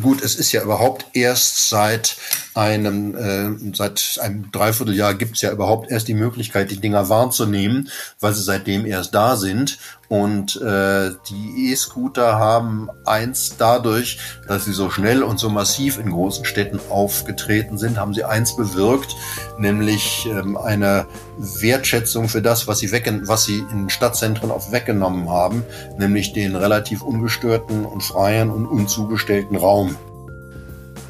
[0.00, 2.16] Gut, es ist ja überhaupt erst seit
[2.54, 7.90] einem, äh, seit einem Dreivierteljahr gibt es ja überhaupt erst die Möglichkeit, die Dinger wahrzunehmen,
[8.18, 9.78] weil sie seitdem erst da sind.
[10.08, 16.10] Und äh, die E-Scooter haben eins dadurch, dass sie so schnell und so massiv in
[16.10, 19.16] großen Städten aufgetreten sind, haben sie eins bewirkt,
[19.58, 21.06] nämlich ähm, eine
[21.38, 25.64] Wertschätzung für das, was sie, weg, was sie in Stadtzentren auch weggenommen haben,
[25.98, 29.96] nämlich den relativ ungestörten und freien und unzugestellten Raum.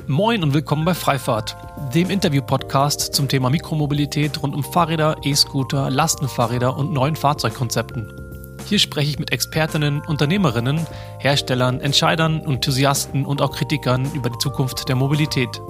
[0.06, 1.56] Moin und willkommen bei Freifahrt,
[1.94, 8.23] dem Interview-Podcast zum Thema Mikromobilität rund um Fahrräder, E-Scooter, Lastenfahrräder und neuen Fahrzeugkonzepten.
[8.66, 10.86] Hier spreche ich mit Expertinnen, Unternehmerinnen,
[11.18, 15.60] Herstellern, Entscheidern, Enthusiasten und auch Kritikern über die Zukunft der Mobilität.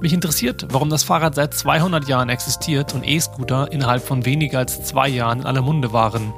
[0.00, 4.82] Mich interessiert, warum das Fahrrad seit 200 Jahren existiert und E-Scooter innerhalb von weniger als
[4.82, 6.34] zwei Jahren in aller Munde waren.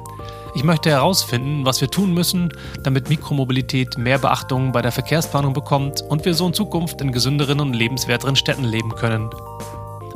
[0.53, 2.53] Ich möchte herausfinden, was wir tun müssen,
[2.83, 7.59] damit Mikromobilität mehr Beachtung bei der Verkehrsplanung bekommt und wir so in Zukunft in gesünderen
[7.59, 9.31] und lebenswerteren Städten leben können.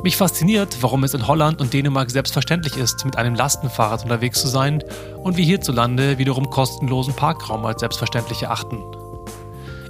[0.02, 4.48] Mich fasziniert, warum es in Holland und Dänemark selbstverständlich ist, mit einem Lastenfahrrad unterwegs zu
[4.48, 4.82] sein
[5.22, 8.82] und wir hierzulande wiederum kostenlosen Parkraum als selbstverständlich erachten.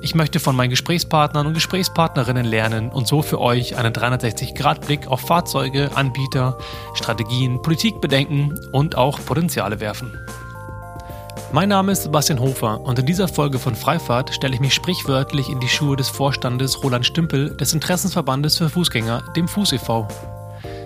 [0.02, 5.20] Ich möchte von meinen Gesprächspartnern und Gesprächspartnerinnen lernen und so für euch einen 360-Grad-Blick auf
[5.20, 6.58] Fahrzeuge, Anbieter,
[6.94, 10.18] Strategien, Politik bedenken und auch Potenziale werfen.
[11.52, 15.48] Mein Name ist Sebastian Hofer und in dieser Folge von Freifahrt stelle ich mich sprichwörtlich
[15.48, 20.06] in die Schuhe des Vorstandes Roland Stümpel des Interessensverbandes für Fußgänger, dem Fuß e.V.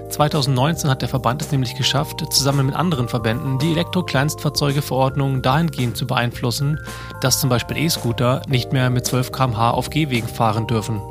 [0.08, 6.06] 2019 hat der Verband es nämlich geschafft, zusammen mit anderen Verbänden die Elektro-Kleinstfahrzeuge-Verordnung dahingehend zu
[6.06, 6.80] beeinflussen,
[7.20, 11.02] dass zum Beispiel E-Scooter nicht mehr mit 12 km/h auf Gehwegen fahren dürfen.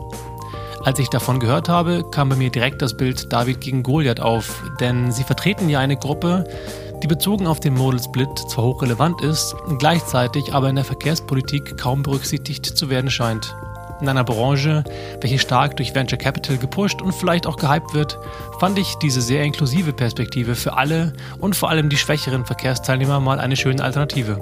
[0.83, 4.63] Als ich davon gehört habe, kam bei mir direkt das Bild David gegen Goliath auf,
[4.79, 6.45] denn sie vertreten ja eine Gruppe,
[7.03, 12.01] die bezogen auf den Model Split zwar hochrelevant ist, gleichzeitig aber in der Verkehrspolitik kaum
[12.01, 13.53] berücksichtigt zu werden scheint.
[13.99, 14.85] In einer Branche,
[15.19, 18.17] welche stark durch Venture Capital gepusht und vielleicht auch gehypt wird,
[18.59, 23.39] fand ich diese sehr inklusive Perspektive für alle und vor allem die schwächeren Verkehrsteilnehmer mal
[23.39, 24.41] eine schöne Alternative.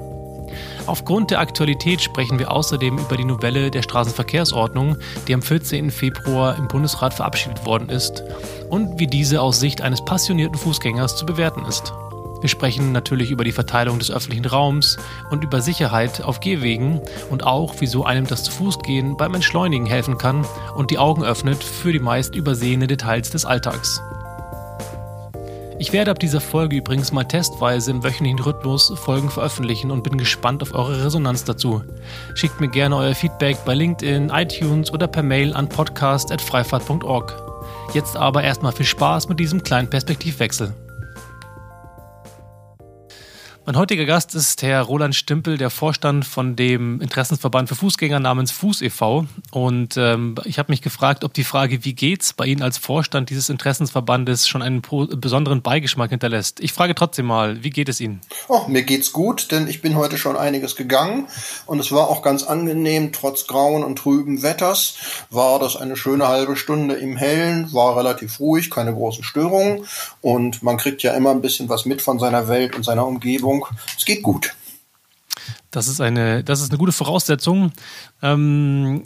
[0.86, 4.98] Aufgrund der Aktualität sprechen wir außerdem über die Novelle der Straßenverkehrsordnung,
[5.28, 5.90] die am 14.
[5.90, 8.24] Februar im Bundesrat verabschiedet worden ist
[8.70, 11.94] und wie diese aus Sicht eines passionierten Fußgängers zu bewerten ist.
[12.42, 14.98] Wir sprechen natürlich über die Verteilung des öffentlichen Raums
[15.30, 19.86] und über Sicherheit auf Gehwegen und auch, wieso einem das zu Fuß gehen beim Entschleunigen
[19.86, 24.02] helfen kann und die Augen öffnet für die meist übersehene Details des Alltags.
[25.82, 30.16] Ich werde ab dieser Folge übrigens mal testweise im wöchentlichen Rhythmus Folgen veröffentlichen und bin
[30.16, 31.84] gespannt auf eure Resonanz dazu.
[32.36, 37.36] Schickt mir gerne euer Feedback bei LinkedIn, iTunes oder per Mail an podcast.freifahrt.org.
[37.96, 40.72] Jetzt aber erstmal viel Spaß mit diesem kleinen Perspektivwechsel.
[43.64, 48.50] Mein heutiger Gast ist Herr Roland Stimpel, der Vorstand von dem Interessensverband für Fußgänger namens
[48.50, 49.28] Fuß e.V.
[49.52, 53.30] Und ähm, ich habe mich gefragt, ob die Frage, wie geht's bei Ihnen als Vorstand
[53.30, 56.60] dieses Interessensverbandes schon einen besonderen Beigeschmack hinterlässt.
[56.60, 58.22] Ich frage trotzdem mal, wie geht es Ihnen?
[58.48, 61.28] Oh, mir geht's gut, denn ich bin heute schon einiges gegangen
[61.68, 64.96] und es war auch ganz angenehm, trotz grauen und trüben Wetters
[65.30, 69.86] war das eine schöne halbe Stunde im Hellen, war relativ ruhig, keine großen Störungen
[70.22, 73.51] und man kriegt ja immer ein bisschen was mit von seiner Welt und seiner Umgebung
[73.52, 73.68] Umgebung.
[73.98, 74.56] Es geht gut.
[75.72, 77.72] Das ist eine, das ist eine gute Voraussetzung.
[78.22, 79.06] Ähm,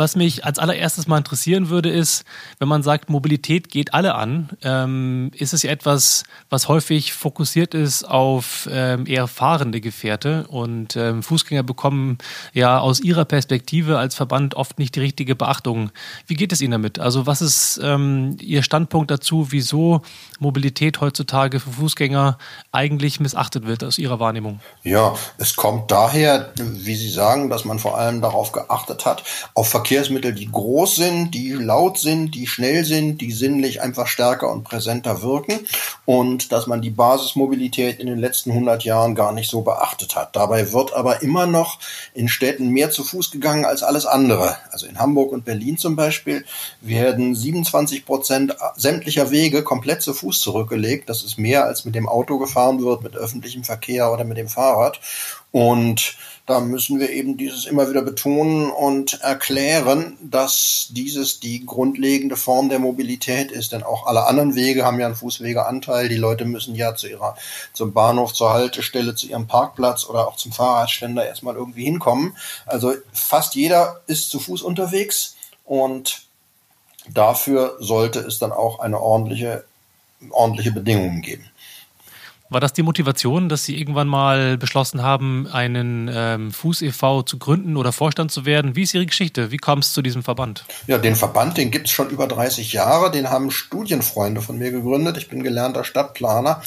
[0.00, 2.24] was mich als allererstes mal interessieren würde, ist,
[2.58, 7.74] wenn man sagt, Mobilität geht alle an, ähm, ist es ja etwas, was häufig fokussiert
[7.74, 12.16] ist auf ähm, eher fahrende Gefährte und ähm, Fußgänger bekommen
[12.54, 15.90] ja aus ihrer Perspektive als Verband oft nicht die richtige Beachtung.
[16.26, 16.98] Wie geht es Ihnen damit?
[16.98, 20.00] Also was ist ähm, Ihr Standpunkt dazu, wieso
[20.38, 22.38] Mobilität heutzutage für Fußgänger
[22.72, 24.60] eigentlich missachtet wird aus Ihrer Wahrnehmung?
[24.82, 29.68] Ja, es kommt daher, wie Sie sagen, dass man vor allem darauf geachtet hat, auf
[29.68, 34.48] Verkehr Verkehrsmittel, die groß sind, die laut sind, die schnell sind, die sinnlich einfach stärker
[34.52, 35.58] und präsenter wirken
[36.04, 40.36] und dass man die Basismobilität in den letzten 100 Jahren gar nicht so beachtet hat.
[40.36, 41.80] Dabei wird aber immer noch
[42.14, 44.58] in Städten mehr zu Fuß gegangen als alles andere.
[44.70, 46.44] Also in Hamburg und Berlin zum Beispiel
[46.80, 51.08] werden 27 Prozent sämtlicher Wege komplett zu Fuß zurückgelegt.
[51.08, 54.48] Das ist mehr als mit dem Auto gefahren wird, mit öffentlichem Verkehr oder mit dem
[54.48, 55.00] Fahrrad.
[55.50, 56.14] Und
[56.50, 62.68] da müssen wir eben dieses immer wieder betonen und erklären, dass dieses die grundlegende Form
[62.68, 63.70] der Mobilität ist.
[63.70, 66.08] Denn auch alle anderen Wege haben ja einen Fußwegeanteil.
[66.08, 67.36] Die Leute müssen ja zu ihrer,
[67.72, 72.36] zum Bahnhof, zur Haltestelle, zu ihrem Parkplatz oder auch zum Fahrradständer erstmal irgendwie hinkommen.
[72.66, 76.22] Also fast jeder ist zu Fuß unterwegs und
[77.08, 79.64] dafür sollte es dann auch eine ordentliche,
[80.30, 81.49] ordentliche Bedingungen geben.
[82.50, 87.22] War das die Motivation, dass Sie irgendwann mal beschlossen haben, einen ähm, Fuß e.V.
[87.22, 88.74] zu gründen oder Vorstand zu werden?
[88.74, 89.52] Wie ist Ihre Geschichte?
[89.52, 90.64] Wie kam es zu diesem Verband?
[90.88, 93.12] Ja, den Verband, den gibt es schon über 30 Jahre.
[93.12, 95.16] Den haben Studienfreunde von mir gegründet.
[95.16, 96.60] Ich bin gelernter Stadtplaner.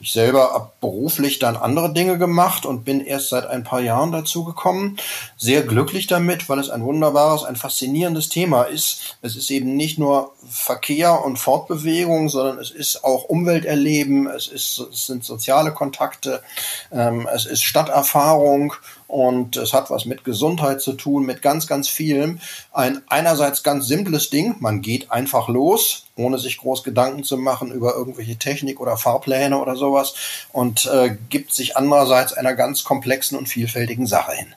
[0.00, 4.12] Ich selber habe beruflich dann andere Dinge gemacht und bin erst seit ein paar Jahren
[4.12, 4.96] dazu gekommen.
[5.36, 9.18] Sehr glücklich damit, weil es ein wunderbares, ein faszinierendes Thema ist.
[9.20, 14.28] Es ist eben nicht nur Verkehr und Fortbewegung, sondern es ist auch Umwelterleben.
[14.28, 16.42] Es, ist, es sind soziale Kontakte,
[16.92, 18.74] ähm, es ist Stadterfahrung
[19.06, 22.40] und es hat was mit Gesundheit zu tun, mit ganz, ganz vielem.
[22.72, 27.70] Ein einerseits ganz simples Ding, man geht einfach los, ohne sich groß Gedanken zu machen
[27.70, 30.14] über irgendwelche Technik oder Fahrpläne oder sowas
[30.52, 34.54] und äh, gibt sich andererseits einer ganz komplexen und vielfältigen Sache hin.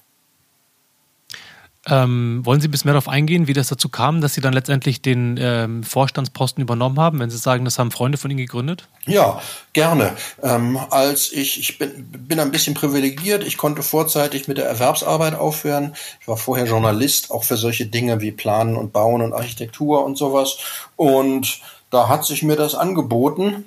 [1.89, 4.53] Ähm, wollen Sie ein bisschen mehr darauf eingehen, wie das dazu kam, dass Sie dann
[4.53, 8.87] letztendlich den ähm, Vorstandsposten übernommen haben, wenn Sie sagen, das haben Freunde von Ihnen gegründet?
[9.05, 9.41] Ja,
[9.73, 10.15] gerne.
[10.43, 15.33] Ähm, als ich, ich bin, bin ein bisschen privilegiert, ich konnte vorzeitig mit der Erwerbsarbeit
[15.33, 15.95] aufhören.
[16.21, 20.17] Ich war vorher Journalist, auch für solche Dinge wie Planen und Bauen und Architektur und
[20.17, 20.57] sowas.
[20.95, 21.59] Und
[21.89, 23.63] da hat sich mir das angeboten,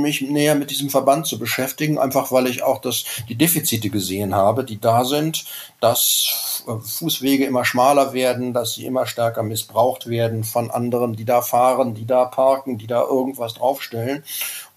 [0.00, 4.34] mich näher mit diesem Verband zu beschäftigen, einfach weil ich auch das, die Defizite gesehen
[4.34, 5.44] habe, die da sind,
[5.80, 11.42] dass Fußwege immer schmaler werden, dass sie immer stärker missbraucht werden von anderen, die da
[11.42, 14.22] fahren, die da parken, die da irgendwas draufstellen.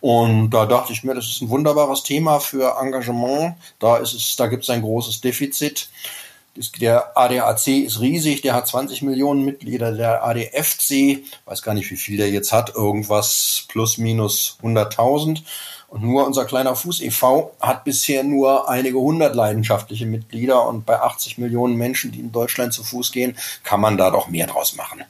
[0.01, 3.55] Und da dachte ich mir, das ist ein wunderbares Thema für Engagement.
[3.79, 5.89] Da ist es, da gibt es ein großes Defizit.
[6.80, 9.92] Der ADAC ist riesig, der hat 20 Millionen Mitglieder.
[9.92, 15.44] Der ADFC, weiß gar nicht, wie viel der jetzt hat, irgendwas plus minus 100.000.
[15.89, 17.56] Und nur unser kleiner Fuß e.V.
[17.62, 20.68] hat bisher nur einige hundert leidenschaftliche Mitglieder.
[20.68, 24.27] Und bei 80 Millionen Menschen, die in Deutschland zu Fuß gehen, kann man da doch
[24.27, 25.04] mehr draus machen.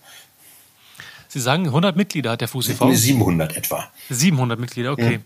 [1.29, 2.91] Sie sagen, 100 Mitglieder hat der Fuß e.V.?
[2.91, 3.89] 700 etwa.
[4.09, 5.13] 700 Mitglieder, okay.
[5.13, 5.19] Ja.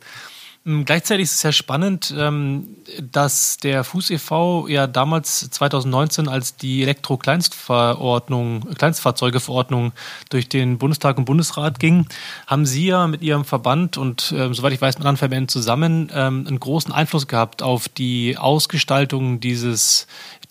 [0.63, 2.67] Ähm, gleichzeitig ist es sehr spannend, ähm,
[2.99, 4.67] dass der Fuß e.V.
[4.67, 9.91] ja damals 2019, als die Elektro-Kleinstverordnung, Kleinstfahrzeugeverordnung
[10.29, 12.05] durch den Bundestag und Bundesrat ging,
[12.45, 16.11] haben Sie ja mit Ihrem Verband und äh, soweit ich weiß mit anderen Verbänden zusammen
[16.13, 20.05] ähm, einen großen Einfluss gehabt auf die Ausgestaltung dieses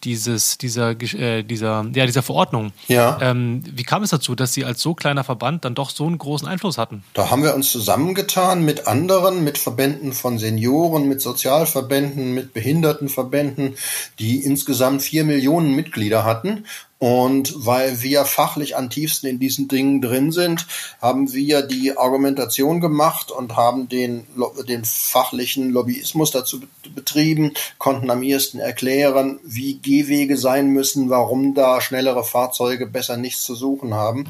[0.05, 2.73] dieses, dieser, äh, dieser, ja, dieser Verordnung.
[2.89, 3.19] Ja.
[3.21, 6.19] Ähm, wie kam es dazu, dass Sie als so kleiner Verband dann doch so einen
[6.19, 7.03] großen Einfluss hatten?
[7.15, 13.77] Da haben wir uns zusammengetan mit anderen, mit Verbänden von Senioren, mit Sozialverbänden, mit Behindertenverbänden,
[14.19, 16.65] die insgesamt vier Millionen Mitglieder hatten
[17.01, 20.67] und weil wir fachlich am tiefsten in diesen Dingen drin sind,
[21.01, 24.27] haben wir die Argumentation gemacht und haben den,
[24.69, 26.61] den fachlichen Lobbyismus dazu
[26.95, 33.45] betrieben, konnten am ehesten erklären, wie Gehwege sein müssen, warum da schnellere Fahrzeuge besser nichts
[33.45, 34.27] zu suchen haben,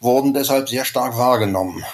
[0.00, 1.84] wurden deshalb sehr stark wahrgenommen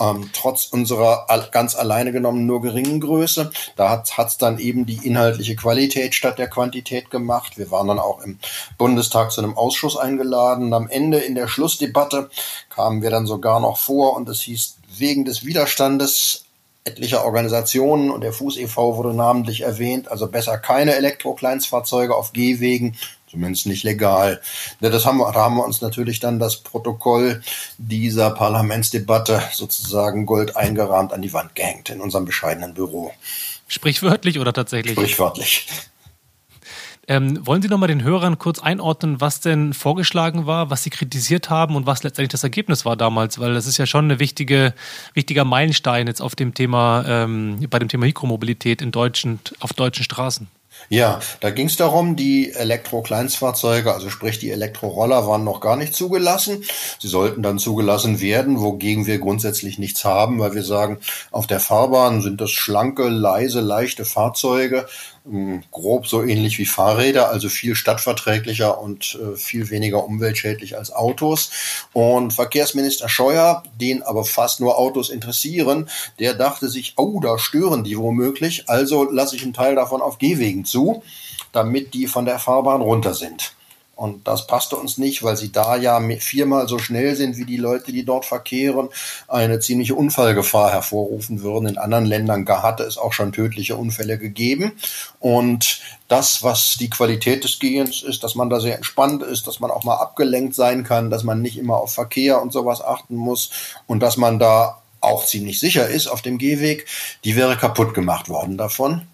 [0.00, 3.50] ähm, trotz unserer ganz alleine genommen nur geringen Größe.
[3.76, 7.58] Da hat es dann eben die inhaltliche Qualität statt der Quantität gemacht.
[7.58, 8.38] Wir waren dann auch im
[8.76, 10.72] Bundestag zu einem Ausschuss eingeladen.
[10.72, 12.30] Am Ende in der Schlussdebatte
[12.70, 16.44] kamen wir dann sogar noch vor und es hieß, wegen des Widerstandes
[16.84, 18.96] etlicher Organisationen und der Fuß e.V.
[18.96, 22.96] wurde namentlich erwähnt, also besser keine Elektro-Kleinstfahrzeuge auf Gehwegen,
[23.30, 24.40] zumindest nicht legal.
[24.80, 27.42] Das haben wir, da haben wir uns natürlich dann das Protokoll
[27.78, 33.12] dieser Parlamentsdebatte sozusagen gold eingerahmt an die Wand gehängt in unserem bescheidenen Büro.
[33.66, 34.94] Sprichwörtlich oder tatsächlich?
[34.94, 35.66] Sprichwörtlich.
[37.10, 40.90] Ähm, wollen Sie noch mal den Hörern kurz einordnen, was denn vorgeschlagen war, was Sie
[40.90, 43.38] kritisiert haben und was letztendlich das Ergebnis war damals?
[43.38, 44.74] Weil das ist ja schon eine wichtige,
[45.14, 50.04] wichtiger Meilenstein jetzt auf dem Thema, ähm, bei dem Thema Mikromobilität in deutschen, auf deutschen
[50.04, 50.48] Straßen.
[50.88, 55.94] Ja, da ging es darum, die Elektro-Kleinstfahrzeuge, also sprich die Elektroroller, waren noch gar nicht
[55.94, 56.64] zugelassen.
[56.98, 60.98] Sie sollten dann zugelassen werden, wogegen wir grundsätzlich nichts haben, weil wir sagen,
[61.30, 64.86] auf der Fahrbahn sind das schlanke, leise, leichte Fahrzeuge,
[65.70, 71.50] grob so ähnlich wie Fahrräder, also viel stadtverträglicher und äh, viel weniger umweltschädlich als Autos.
[71.92, 77.84] Und Verkehrsminister Scheuer, den aber fast nur Autos interessieren, der dachte sich, oh, da stören
[77.84, 81.02] die womöglich, also lasse ich einen Teil davon auf Gehwegen zu,
[81.52, 83.52] damit die von der Fahrbahn runter sind.
[83.98, 87.56] Und das passte uns nicht, weil sie da ja viermal so schnell sind wie die
[87.56, 88.90] Leute, die dort verkehren,
[89.26, 91.66] eine ziemliche Unfallgefahr hervorrufen würden.
[91.66, 94.70] In anderen Ländern hatte es auch schon tödliche Unfälle gegeben.
[95.18, 99.58] Und das, was die Qualität des Gehens ist, dass man da sehr entspannt ist, dass
[99.58, 103.16] man auch mal abgelenkt sein kann, dass man nicht immer auf Verkehr und sowas achten
[103.16, 103.50] muss
[103.88, 106.86] und dass man da auch ziemlich sicher ist auf dem Gehweg,
[107.24, 109.08] die wäre kaputt gemacht worden davon.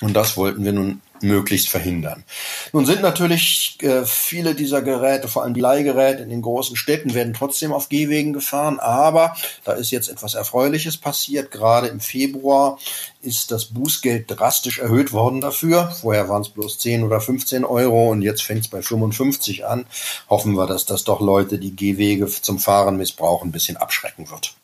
[0.00, 2.24] Und das wollten wir nun möglichst verhindern.
[2.72, 7.14] Nun sind natürlich äh, viele dieser Geräte, vor allem die Leihgeräte in den großen Städten,
[7.14, 11.50] werden trotzdem auf Gehwegen gefahren, aber da ist jetzt etwas Erfreuliches passiert.
[11.50, 12.78] Gerade im Februar
[13.22, 15.90] ist das Bußgeld drastisch erhöht worden dafür.
[15.90, 19.86] Vorher waren es bloß 10 oder 15 Euro und jetzt fängt es bei 55 an.
[20.30, 24.54] Hoffen wir, dass das doch Leute, die Gehwege zum Fahren missbrauchen, ein bisschen abschrecken wird.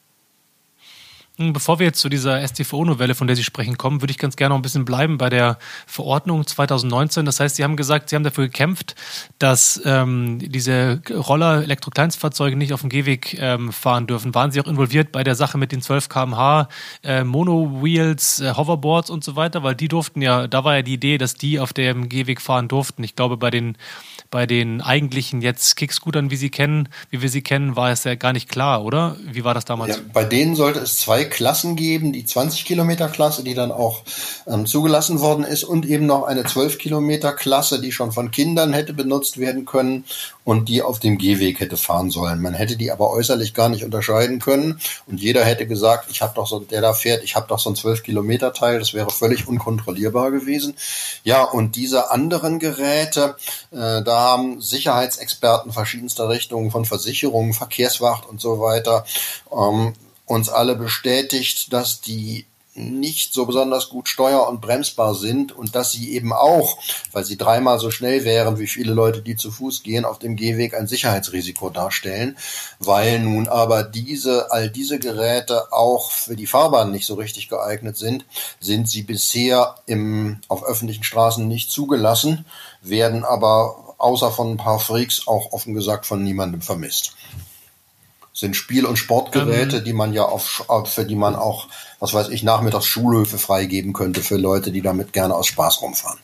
[1.38, 4.36] Hm, bevor wir jetzt zu dieser STVO-Novelle, von der Sie sprechen, kommen, würde ich ganz
[4.36, 7.24] gerne noch ein bisschen bleiben bei der Verordnung 2019.
[7.24, 8.94] Das heißt, Sie haben gesagt, Sie haben dafür gekämpft,
[9.38, 14.34] dass ähm, diese Roller, Elektrokleinstfahrzeuge nicht auf dem Gehweg ähm, fahren dürfen.
[14.34, 16.68] Waren Sie auch involviert bei der Sache mit den 12 kmh
[17.02, 19.62] äh, Mono-Wheels, äh, Hoverboards und so weiter?
[19.62, 22.68] Weil die durften ja, da war ja die Idee, dass die auf dem Gehweg fahren
[22.68, 23.02] durften.
[23.04, 23.78] Ich glaube, bei den
[24.32, 28.14] bei den eigentlichen jetzt Kickscootern, wie sie kennen, wie wir sie kennen, war es ja
[28.14, 29.16] gar nicht klar, oder?
[29.30, 29.96] Wie war das damals?
[29.96, 34.02] Ja, bei denen sollte es zwei Klassen geben, die 20 Kilometer Klasse, die dann auch
[34.46, 38.72] ähm, zugelassen worden ist und eben noch eine 12 Kilometer Klasse, die schon von Kindern
[38.72, 40.04] hätte benutzt werden können
[40.44, 42.40] und die auf dem Gehweg hätte fahren sollen.
[42.40, 46.32] Man hätte die aber äußerlich gar nicht unterscheiden können und jeder hätte gesagt, ich habe
[46.34, 49.10] doch so, der da fährt, ich habe doch so ein 12 Kilometer Teil, das wäre
[49.10, 50.74] völlig unkontrollierbar gewesen.
[51.22, 53.36] Ja, und diese anderen Geräte,
[53.70, 59.04] äh, da haben Sicherheitsexperten verschiedenster Richtungen von Versicherungen, Verkehrswacht und so weiter
[59.52, 59.94] ähm,
[60.26, 65.92] uns alle bestätigt, dass die nicht so besonders gut steuer- und bremsbar sind und dass
[65.92, 66.78] sie eben auch,
[67.12, 70.36] weil sie dreimal so schnell wären wie viele Leute, die zu Fuß gehen, auf dem
[70.36, 72.36] Gehweg ein Sicherheitsrisiko darstellen,
[72.78, 77.98] weil nun aber diese, all diese Geräte auch für die Fahrbahn nicht so richtig geeignet
[77.98, 78.24] sind,
[78.58, 82.46] sind sie bisher im, auf öffentlichen Straßen nicht zugelassen,
[82.80, 87.14] werden aber außer von ein paar Freaks auch offen gesagt von niemandem vermisst
[88.35, 89.85] sind Spiel- und Sportgeräte, ähm.
[89.85, 91.68] die man ja auf, für die man auch,
[92.00, 96.18] was weiß ich, nachmittags Schulhöfe freigeben könnte für Leute, die damit gerne aus Spaß rumfahren.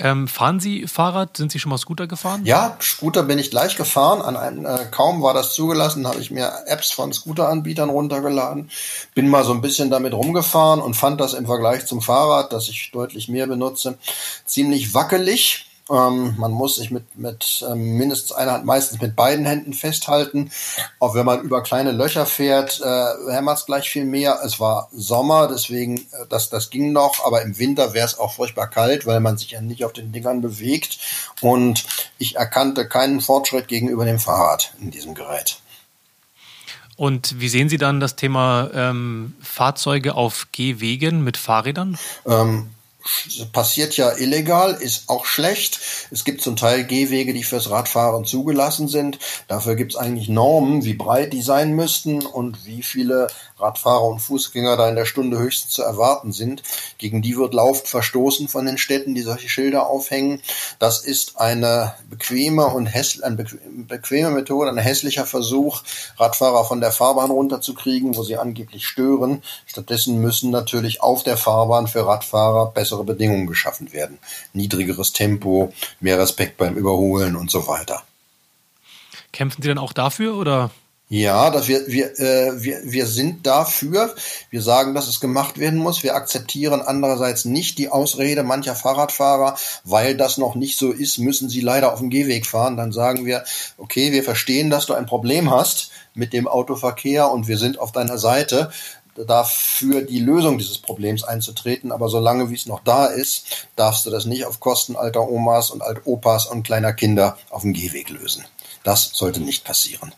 [0.00, 1.36] Ähm, fahren Sie Fahrrad?
[1.36, 2.44] Sind Sie schon mal Scooter gefahren?
[2.44, 4.22] Ja, Scooter bin ich gleich gefahren.
[4.22, 8.70] An einen, äh, kaum war das zugelassen, habe ich mir Apps von Scooteranbietern runtergeladen.
[9.14, 12.68] Bin mal so ein bisschen damit rumgefahren und fand das im Vergleich zum Fahrrad, das
[12.68, 13.98] ich deutlich mehr benutze,
[14.44, 15.67] ziemlich wackelig.
[15.90, 20.50] Ähm, man muss sich mit, mit ähm, mindestens einer Hand, meistens mit beiden Händen festhalten.
[20.98, 24.40] Auch wenn man über kleine Löcher fährt, äh, hämmert es gleich viel mehr.
[24.44, 28.34] Es war Sommer, deswegen, äh, das, das ging noch, aber im Winter wäre es auch
[28.34, 30.98] furchtbar kalt, weil man sich ja nicht auf den Dingern bewegt.
[31.40, 31.86] Und
[32.18, 35.60] ich erkannte keinen Fortschritt gegenüber dem Fahrrad in diesem Gerät.
[36.96, 41.96] Und wie sehen Sie dann das Thema ähm, Fahrzeuge auf Gehwegen mit Fahrrädern?
[42.26, 42.70] Ähm,
[43.52, 45.80] passiert ja illegal, ist auch schlecht.
[46.10, 49.18] Es gibt zum Teil Gehwege, die fürs Radfahren zugelassen sind.
[49.46, 54.20] Dafür gibt es eigentlich Normen, wie breit die sein müssten und wie viele Radfahrer und
[54.20, 56.62] Fußgänger da in der Stunde höchstens zu erwarten sind.
[56.98, 60.40] Gegen die wird laufend verstoßen von den Städten, die solche Schilder aufhängen.
[60.78, 65.82] Das ist eine bequeme und häss eine bequeme Methode, ein hässlicher Versuch,
[66.18, 69.42] Radfahrer von der Fahrbahn runterzukriegen, wo sie angeblich stören.
[69.66, 74.18] Stattdessen müssen natürlich auf der Fahrbahn für Radfahrer bessere Bedingungen geschaffen werden.
[74.52, 78.02] Niedrigeres Tempo, mehr Respekt beim Überholen und so weiter.
[79.32, 80.70] Kämpfen Sie dann auch dafür oder
[81.10, 84.14] ja, dass wir, wir, äh, wir, wir sind dafür.
[84.50, 86.02] Wir sagen, dass es gemacht werden muss.
[86.02, 91.48] Wir akzeptieren andererseits nicht die Ausrede mancher Fahrradfahrer, weil das noch nicht so ist, müssen
[91.48, 92.76] sie leider auf dem Gehweg fahren.
[92.76, 93.44] Dann sagen wir,
[93.78, 97.92] okay, wir verstehen, dass du ein Problem hast mit dem Autoverkehr und wir sind auf
[97.92, 98.70] deiner Seite
[99.26, 101.92] dafür die Lösung dieses Problems einzutreten.
[101.92, 105.70] Aber solange wie es noch da ist, darfst du das nicht auf Kosten alter Omas
[105.70, 108.44] und Altopas und kleiner Kinder auf dem Gehweg lösen.
[108.84, 110.14] Das sollte nicht passieren.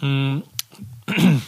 [0.00, 0.38] Mm.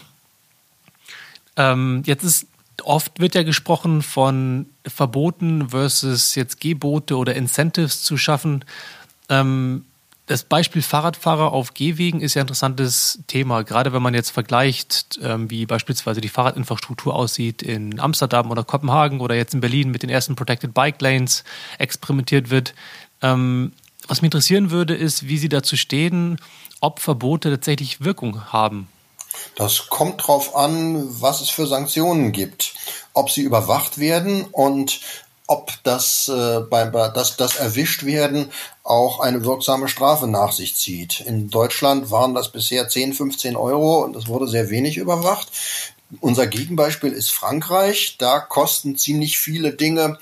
[1.56, 2.46] ähm, jetzt ist
[2.84, 8.64] oft wird ja gesprochen von Verboten versus jetzt Gebote oder Incentives zu schaffen.
[9.28, 9.84] Ähm,
[10.28, 15.18] das Beispiel Fahrradfahrer auf Gehwegen ist ja ein interessantes Thema, gerade wenn man jetzt vergleicht,
[15.22, 20.02] ähm, wie beispielsweise die Fahrradinfrastruktur aussieht in Amsterdam oder Kopenhagen oder jetzt in Berlin mit
[20.02, 21.44] den ersten Protected Bike Lanes
[21.78, 22.74] experimentiert wird.
[23.22, 23.72] Ähm,
[24.06, 26.38] was mich interessieren würde, ist, wie Sie dazu stehen,
[26.80, 28.88] ob Verbote tatsächlich Wirkung haben.
[29.56, 32.74] Das kommt darauf an, was es für Sanktionen gibt,
[33.12, 35.00] ob sie überwacht werden und
[35.48, 38.52] ob das, äh, beim, das, das erwischt werden
[38.84, 41.20] auch eine wirksame Strafe nach sich zieht.
[41.20, 45.48] In Deutschland waren das bisher 10, 15 Euro und es wurde sehr wenig überwacht.
[46.20, 48.16] Unser Gegenbeispiel ist Frankreich.
[48.18, 50.18] Da kosten ziemlich viele Dinge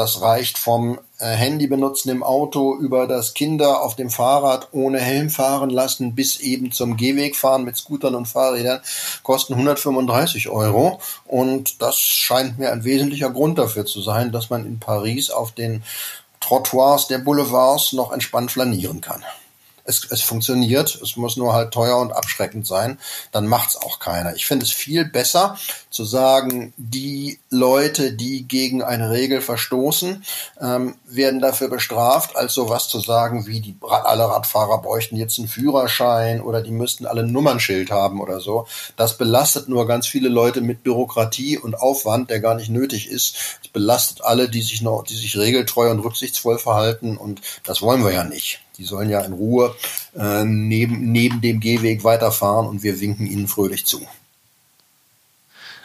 [0.00, 4.98] Das reicht vom äh, Handy benutzen im Auto über das Kinder auf dem Fahrrad ohne
[4.98, 8.80] Helm fahren lassen bis eben zum Gehweg fahren mit Scootern und Fahrrädern
[9.22, 11.02] kosten 135 Euro.
[11.26, 15.52] Und das scheint mir ein wesentlicher Grund dafür zu sein, dass man in Paris auf
[15.52, 15.82] den
[16.40, 19.22] Trottoirs der Boulevards noch entspannt flanieren kann
[19.90, 22.98] es, es funktioniert, es muss nur halt teuer und abschreckend sein,
[23.32, 24.34] dann macht's auch keiner.
[24.34, 25.58] Ich finde es viel besser
[25.90, 30.24] zu sagen, die Leute, die gegen eine Regel verstoßen,
[30.60, 35.48] ähm, werden dafür bestraft, als sowas zu sagen, wie die alle Radfahrer bräuchten jetzt einen
[35.48, 38.66] Führerschein oder die müssten alle ein Nummernschild haben oder so.
[38.96, 43.36] Das belastet nur ganz viele Leute mit Bürokratie und Aufwand, der gar nicht nötig ist.
[43.62, 48.04] Es belastet alle, die sich noch, die sich regeltreu und rücksichtsvoll verhalten und das wollen
[48.04, 48.60] wir ja nicht.
[48.80, 49.76] Die sollen ja in Ruhe
[50.16, 54.00] äh, neben, neben dem Gehweg weiterfahren und wir winken ihnen fröhlich zu.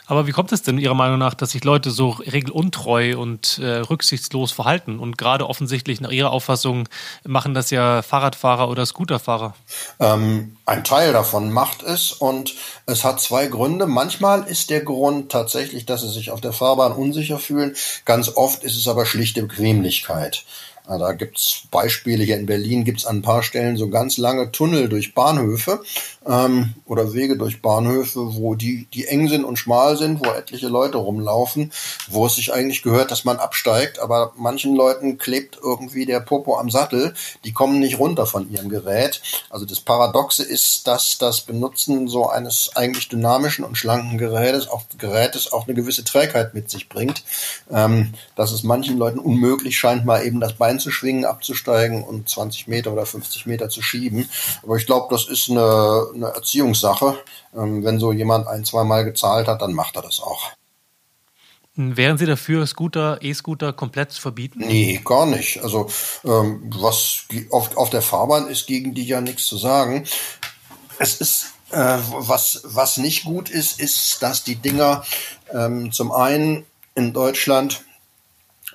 [0.08, 3.78] Aber wie kommt es denn Ihrer Meinung nach, dass sich Leute so regeluntreu und äh,
[3.78, 5.00] rücksichtslos verhalten?
[5.00, 6.88] Und gerade offensichtlich nach Ihrer Auffassung
[7.24, 9.56] machen das ja Fahrradfahrer oder Scooterfahrer.
[10.00, 12.54] Ähm, ein Teil davon macht es und
[12.86, 13.88] es hat zwei Gründe.
[13.88, 17.76] Manchmal ist der Grund tatsächlich, dass sie sich auf der Fahrbahn unsicher fühlen.
[18.06, 20.46] Ganz oft ist es aber schlichte Bequemlichkeit.
[20.88, 22.24] Da gibt's Beispiele.
[22.24, 25.82] Hier in Berlin, gibt's an ein paar Stellen so ganz lange Tunnel durch Bahnhöfe
[26.28, 30.68] ähm, oder Wege durch Bahnhöfe, wo die, die eng sind und schmal sind, wo etliche
[30.68, 31.72] Leute rumlaufen,
[32.08, 36.58] wo es sich eigentlich gehört, dass man absteigt, aber manchen Leuten klebt irgendwie der Popo
[36.58, 37.14] am Sattel,
[37.44, 39.22] die kommen nicht runter von ihrem Gerät.
[39.50, 44.84] Also das Paradoxe ist, dass das Benutzen so eines eigentlich dynamischen und schlanken Gerätes auch,
[44.98, 47.24] Gerätes auch eine gewisse Trägheit mit sich bringt,
[47.72, 52.68] ähm, dass es manchen Leuten unmöglich scheint, mal eben das Bein einzuschwingen, abzusteigen und 20
[52.68, 54.30] Meter oder 50 Meter zu schieben.
[54.64, 57.18] Aber ich glaube, das ist eine, eine Erziehungssache.
[57.56, 60.52] Ähm, wenn so jemand ein, zwei Mal gezahlt hat, dann macht er das auch.
[61.78, 64.60] Wären Sie dafür, Scooter, E-Scooter komplett zu verbieten?
[64.60, 65.62] Nee, gar nicht.
[65.62, 65.90] Also
[66.24, 70.06] ähm, was auf, auf der Fahrbahn ist, gegen die ja nichts zu sagen.
[71.00, 75.04] Es ist äh, was, was nicht gut ist, ist, dass die Dinger
[75.52, 76.66] ähm, zum einen
[76.96, 77.84] in Deutschland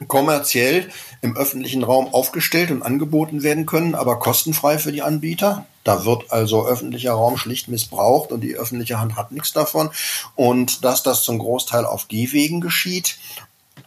[0.06, 0.88] kommerziell
[1.22, 5.66] im öffentlichen Raum aufgestellt und angeboten werden können, aber kostenfrei für die Anbieter.
[5.84, 9.90] Da wird also öffentlicher Raum schlicht missbraucht und die öffentliche Hand hat nichts davon.
[10.34, 13.18] Und dass das zum Großteil auf Gehwegen geschieht,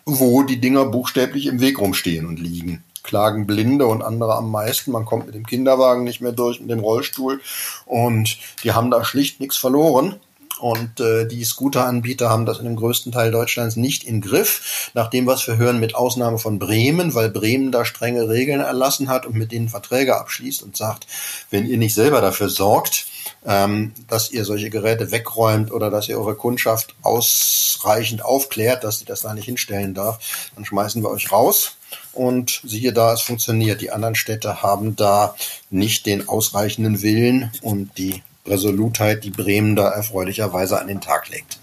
[0.05, 2.83] wo die Dinger buchstäblich im Weg rumstehen und liegen.
[3.03, 4.91] Klagen Blinde und andere am meisten.
[4.91, 7.41] Man kommt mit dem Kinderwagen nicht mehr durch, mit dem Rollstuhl.
[7.85, 10.19] Und die haben da schlicht nichts verloren.
[10.63, 14.89] Und äh, die Scooteranbieter haben das in dem größten Teil Deutschlands nicht im Griff.
[14.93, 19.09] Nach dem, was wir hören, mit Ausnahme von Bremen, weil Bremen da strenge Regeln erlassen
[19.09, 21.05] hat und mit denen Verträge abschließt und sagt,
[21.49, 23.07] wenn ihr nicht selber dafür sorgt,
[23.45, 29.05] ähm, dass ihr solche Geräte wegräumt oder dass ihr eure Kundschaft ausreichend aufklärt, dass sie
[29.05, 31.75] das da nicht hinstellen darf, dann schmeißen wir euch raus.
[32.13, 33.81] Und siehe da, es funktioniert.
[33.81, 35.35] Die anderen Städte haben da
[35.69, 41.59] nicht den ausreichenden Willen und die Resolutheit, die Bremen da erfreulicherweise an den Tag legt.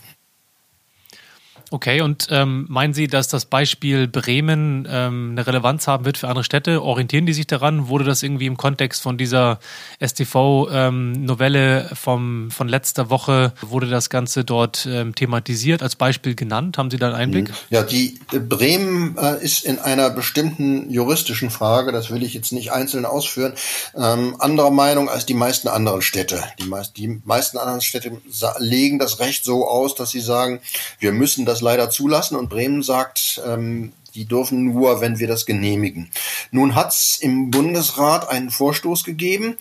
[1.73, 6.27] Okay, und ähm, meinen Sie, dass das Beispiel Bremen ähm, eine Relevanz haben wird für
[6.27, 6.83] andere Städte?
[6.83, 7.87] Orientieren die sich daran?
[7.87, 9.61] Wurde das irgendwie im Kontext von dieser
[10.01, 16.77] STV-Novelle ähm, von letzter Woche, wurde das Ganze dort ähm, thematisiert, als Beispiel genannt?
[16.77, 17.51] Haben Sie da einen Einblick?
[17.51, 17.55] Mhm.
[17.71, 22.51] Ja, die äh, Bremen äh, ist in einer bestimmten juristischen Frage, das will ich jetzt
[22.51, 23.53] nicht einzeln ausführen,
[23.95, 26.43] ähm, anderer Meinung als die meisten anderen Städte.
[26.59, 28.21] Die, meist, die meisten anderen Städte
[28.59, 30.59] legen das Recht so aus, dass sie sagen,
[30.99, 35.29] wir müssen das das leider zulassen und Bremen sagt, ähm, die dürfen nur, wenn wir
[35.29, 36.11] das genehmigen.
[36.51, 39.57] Nun hat es im Bundesrat einen Vorstoß gegeben,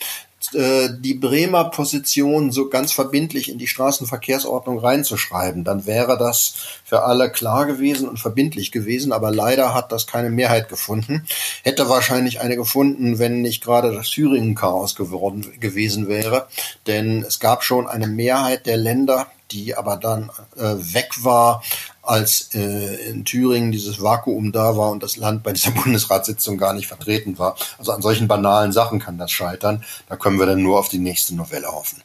[0.54, 5.64] äh, die Bremer Position so ganz verbindlich in die Straßenverkehrsordnung reinzuschreiben.
[5.66, 10.32] Dann wäre das für alle klar gewesen und verbindlich gewesen, aber leider hat das keine
[10.32, 11.26] Mehrheit gefunden.
[11.64, 16.48] Hätte wahrscheinlich eine gefunden, wenn nicht gerade das Thüringen-Chaos gewesen wäre.
[16.88, 21.64] Denn es gab schon eine Mehrheit der Länder, die aber dann äh, weg war,
[22.10, 26.74] als äh, in Thüringen dieses Vakuum da war und das Land bei dieser Bundesratssitzung gar
[26.74, 27.56] nicht vertreten war.
[27.78, 29.84] Also an solchen banalen Sachen kann das scheitern.
[30.08, 32.02] Da können wir dann nur auf die nächste Novelle hoffen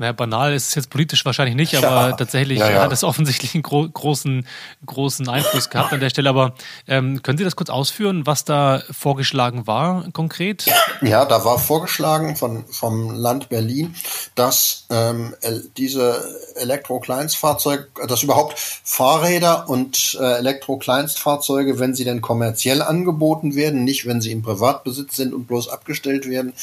[0.00, 2.82] naja, banal ist es jetzt politisch wahrscheinlich nicht, aber ja, tatsächlich ja, ja.
[2.82, 4.46] hat es offensichtlich einen gro großen,
[4.86, 6.30] großen Einfluss gehabt an der Stelle.
[6.30, 6.54] Aber
[6.88, 10.64] ähm, können Sie das kurz ausführen, was da vorgeschlagen war konkret?
[11.02, 13.94] Ja, da war vorgeschlagen von, vom Land Berlin,
[14.34, 15.34] dass ähm,
[15.76, 16.24] diese
[16.56, 24.22] Elektro-Kleinstfahrzeuge, dass überhaupt Fahrräder und äh, Elektro-Kleinstfahrzeuge, wenn sie denn kommerziell angeboten werden, nicht wenn
[24.22, 26.54] sie im Privatbesitz sind und bloß abgestellt werden,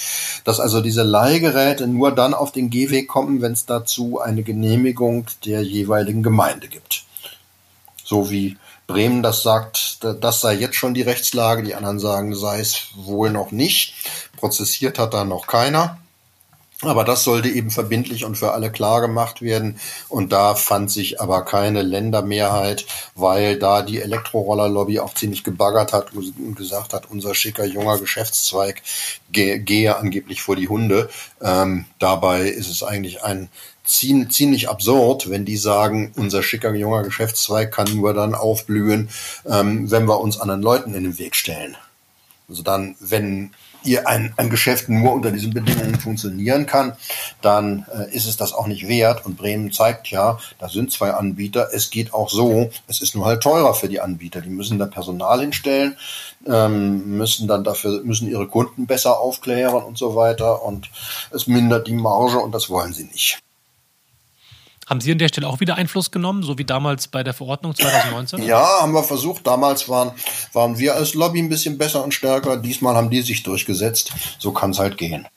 [0.43, 4.41] dass also diese Leihgeräte nur dann auf den Gehweg kommen, kommen, wenn es dazu eine
[4.41, 7.03] Genehmigung der jeweiligen Gemeinde gibt.
[8.05, 12.61] So wie Bremen, das sagt, das sei jetzt schon die Rechtslage, die anderen sagen, sei
[12.61, 13.95] es wohl noch nicht.
[14.37, 15.97] Prozessiert hat da noch keiner.
[16.81, 19.79] Aber das sollte eben verbindlich und für alle klar gemacht werden.
[20.09, 22.85] Und da fand sich aber keine Ländermehrheit,
[23.15, 28.83] weil da die Elektrorollerlobby auch ziemlich gebaggert hat und gesagt hat, unser schicker junger Geschäftszweig
[29.31, 31.09] gehe, angeblich vor die Hunde.
[31.41, 33.49] Ähm, dabei ist es eigentlich ein
[33.83, 39.09] ziemlich absurd, wenn die sagen, unser schicker junger Geschäftszweig kann nur dann aufblühen,
[39.47, 41.75] ähm, wenn wir uns anderen Leuten in den Weg stellen.
[42.49, 43.51] Also dann, wenn
[43.83, 46.95] ihr ein, ein Geschäft nur unter diesen Bedingungen funktionieren kann,
[47.41, 49.25] dann äh, ist es das auch nicht wert.
[49.25, 51.69] Und Bremen zeigt ja, da sind zwei Anbieter.
[51.73, 52.69] Es geht auch so.
[52.87, 54.39] Es ist nur halt teurer für die Anbieter.
[54.39, 55.97] Die müssen da Personal hinstellen,
[56.45, 60.63] ähm, müssen dann dafür, müssen ihre Kunden besser aufklären und so weiter.
[60.63, 60.89] Und
[61.31, 63.39] es mindert die Marge und das wollen sie nicht.
[64.87, 67.75] Haben Sie an der Stelle auch wieder Einfluss genommen, so wie damals bei der Verordnung
[67.75, 68.41] 2019?
[68.43, 69.45] Ja, haben wir versucht.
[69.45, 70.11] Damals waren,
[70.53, 72.55] waren wir als Lobby ein bisschen besser und stärker.
[72.55, 74.13] Diesmal haben die sich durchgesetzt.
[74.39, 75.27] So kann es halt gehen.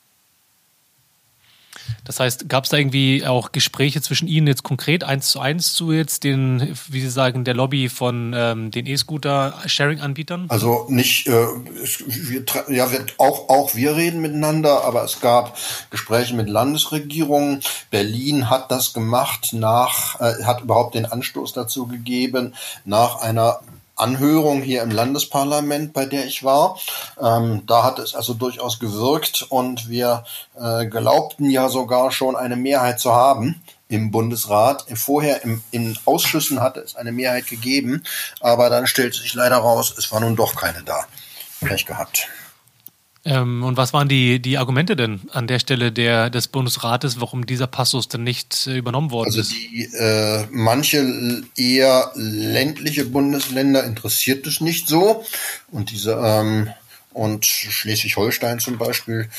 [2.03, 5.73] Das heißt, gab es da irgendwie auch Gespräche zwischen Ihnen jetzt konkret eins zu eins
[5.73, 10.45] zu jetzt den, wie Sie sagen, der Lobby von ähm, den E-Scooter-Sharing-Anbietern?
[10.49, 15.57] Also nicht, äh, wir, ja, wir, auch, auch wir reden miteinander, aber es gab
[15.91, 17.61] Gespräche mit Landesregierungen.
[17.91, 23.59] Berlin hat das gemacht nach, äh, hat überhaupt den Anstoß dazu gegeben, nach einer
[24.01, 26.77] Anhörung hier im Landesparlament, bei der ich war.
[27.21, 30.23] Ähm, da hat es also durchaus gewirkt und wir
[30.59, 34.85] äh, glaubten ja sogar schon eine Mehrheit zu haben im Bundesrat.
[34.95, 38.03] Vorher im, in Ausschüssen hatte es eine Mehrheit gegeben,
[38.39, 41.05] aber dann stellte sich leider raus, es war nun doch keine da.
[41.61, 42.27] Pech gehabt.
[43.23, 47.45] Ähm, und was waren die, die Argumente denn an der Stelle der, des Bundesrates, warum
[47.45, 49.51] dieser Passus denn nicht äh, übernommen worden also ist?
[49.51, 55.23] Also die, äh, manche eher ländliche Bundesländer interessiert es nicht so.
[55.69, 56.69] Und diese ähm,
[57.13, 59.29] und Schleswig-Holstein zum Beispiel,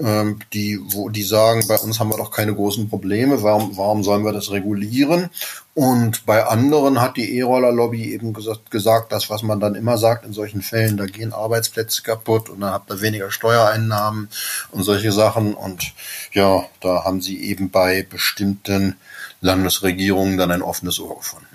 [0.00, 4.02] ähm, die, wo die sagen, bei uns haben wir doch keine großen Probleme, warum, warum
[4.02, 5.30] sollen wir das regulieren?
[5.74, 10.24] Und bei anderen hat die E-Roller-Lobby eben gesagt, gesagt, das, was man dann immer sagt
[10.24, 14.28] in solchen Fällen, da gehen Arbeitsplätze kaputt und dann habt ihr weniger Steuereinnahmen
[14.70, 15.54] und solche Sachen.
[15.54, 15.92] Und
[16.32, 18.96] ja, da haben sie eben bei bestimmten
[19.40, 21.48] Landesregierungen dann ein offenes Ohr gefunden.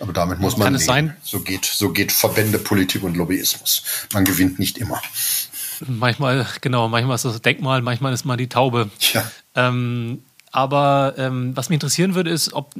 [0.00, 1.16] Aber damit muss man Kann es sein?
[1.22, 3.82] So geht, so geht Verbände, Politik und Lobbyismus.
[4.12, 5.02] Man gewinnt nicht immer.
[5.86, 8.90] Manchmal, genau, manchmal ist das Denkmal, manchmal ist man die Taube.
[9.12, 9.30] Ja.
[9.54, 12.72] Ähm, aber ähm, was mich interessieren würde, ist, ob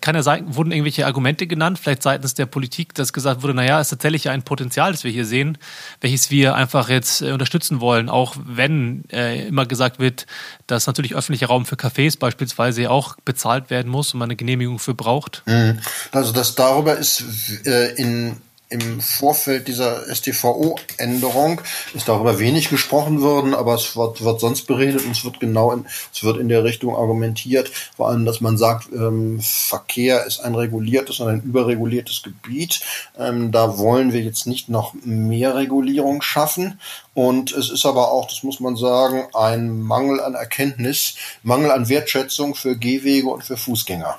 [0.00, 3.80] kann ja sein, wurden irgendwelche Argumente genannt, vielleicht seitens der Politik, dass gesagt wurde, naja,
[3.80, 5.56] es ist tatsächlich ein Potenzial, das wir hier sehen,
[6.00, 10.26] welches wir einfach jetzt äh, unterstützen wollen, auch wenn äh, immer gesagt wird,
[10.66, 14.78] dass natürlich öffentlicher Raum für Cafés beispielsweise auch bezahlt werden muss und man eine Genehmigung
[14.78, 15.42] für braucht.
[15.46, 15.78] Mhm.
[16.12, 17.24] Also das darüber ist
[17.64, 18.36] äh, in
[18.70, 21.60] im Vorfeld dieser StVO-Änderung
[21.92, 25.70] ist darüber wenig gesprochen worden, aber es wird, wird sonst beredet und es wird genau
[25.72, 30.40] in, es wird in der Richtung argumentiert, vor allem, dass man sagt, ähm, Verkehr ist
[30.40, 32.80] ein reguliertes und ein überreguliertes Gebiet.
[33.18, 36.80] Ähm, da wollen wir jetzt nicht noch mehr Regulierung schaffen.
[37.12, 41.88] Und es ist aber auch, das muss man sagen, ein Mangel an Erkenntnis, Mangel an
[41.88, 44.18] Wertschätzung für Gehwege und für Fußgänger.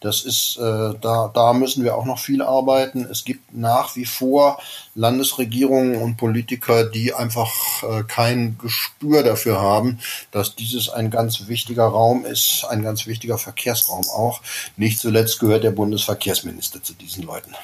[0.00, 3.04] Das ist, äh, da, da müssen wir auch noch viel arbeiten.
[3.10, 4.58] Es gibt nach wie vor
[4.94, 9.98] Landesregierungen und Politiker, die einfach äh, kein Gespür dafür haben,
[10.30, 14.40] dass dieses ein ganz wichtiger Raum ist, ein ganz wichtiger Verkehrsraum auch.
[14.76, 17.54] Nicht zuletzt gehört der Bundesverkehrsminister zu diesen Leuten.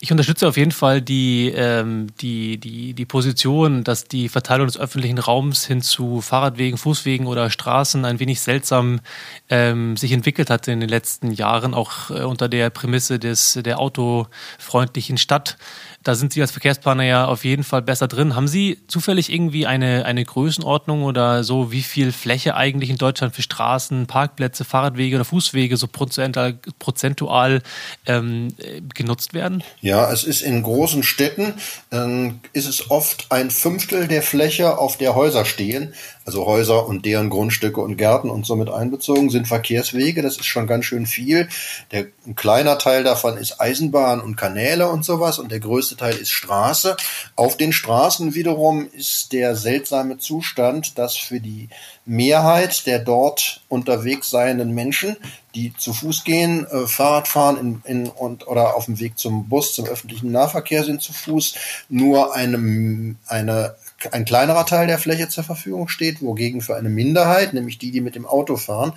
[0.00, 4.78] Ich unterstütze auf jeden Fall die, ähm, die, die, die Position, dass die Verteilung des
[4.78, 9.00] öffentlichen Raums hin zu Fahrradwegen, Fußwegen oder Straßen ein wenig seltsam
[9.48, 13.78] ähm, sich entwickelt hat in den letzten Jahren, auch äh, unter der Prämisse des, der
[13.78, 15.56] autofreundlichen Stadt.
[16.02, 18.36] Da sind Sie als Verkehrsplaner ja auf jeden Fall besser drin.
[18.36, 23.34] Haben Sie zufällig irgendwie eine, eine Größenordnung oder so, wie viel Fläche eigentlich in Deutschland
[23.34, 27.62] für Straßen, Parkplätze, Fahrradwege oder Fußwege so prozentual, prozentual
[28.04, 28.54] ähm,
[28.92, 29.62] genutzt werden?
[29.80, 31.54] Ja, es ist in großen Städten,
[31.92, 35.94] ähm, ist es oft ein Fünftel der Fläche, auf der Häuser stehen.
[36.26, 40.22] Also Häuser und deren Grundstücke und Gärten und somit einbezogen sind Verkehrswege.
[40.22, 41.48] Das ist schon ganz schön viel.
[41.92, 46.16] Der, ein kleiner Teil davon ist Eisenbahn und Kanäle und sowas und der größte Teil
[46.16, 46.96] ist Straße.
[47.36, 51.68] Auf den Straßen wiederum ist der seltsame Zustand, dass für die
[52.06, 55.16] Mehrheit der dort unterwegs seienden Menschen,
[55.54, 59.48] die zu Fuß gehen, äh, Fahrrad fahren in, in, und, oder auf dem Weg zum
[59.48, 61.54] Bus, zum öffentlichen Nahverkehr sind zu Fuß,
[61.88, 63.76] nur eine, eine
[64.12, 68.00] ein kleinerer Teil der Fläche zur Verfügung steht, wogegen für eine Minderheit, nämlich die, die
[68.00, 68.92] mit dem Auto fahren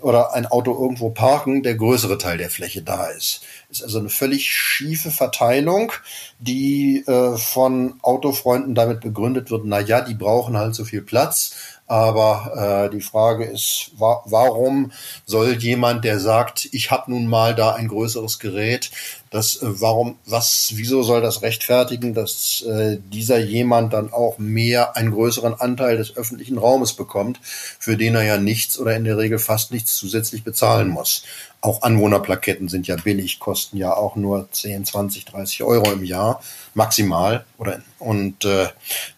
[0.00, 3.42] oder ein Auto irgendwo parken, der größere Teil der Fläche da ist.
[3.70, 5.92] Ist also eine völlig schiefe Verteilung,
[6.38, 11.54] die äh, von Autofreunden damit begründet wird, na ja, die brauchen halt so viel Platz
[11.92, 14.92] aber äh, die Frage ist, wa warum
[15.26, 18.90] soll jemand, der sagt, ich habe nun mal da ein größeres Gerät,
[19.28, 24.96] das, äh, warum, was, wieso soll das rechtfertigen, dass äh, dieser jemand dann auch mehr,
[24.96, 29.18] einen größeren Anteil des öffentlichen Raumes bekommt, für den er ja nichts oder in der
[29.18, 31.24] Regel fast nichts zusätzlich bezahlen muss.
[31.60, 36.42] Auch Anwohnerplaketten sind ja billig, kosten ja auch nur 10, 20, 30 Euro im Jahr
[36.72, 37.44] maximal.
[37.58, 38.68] Oder, und äh,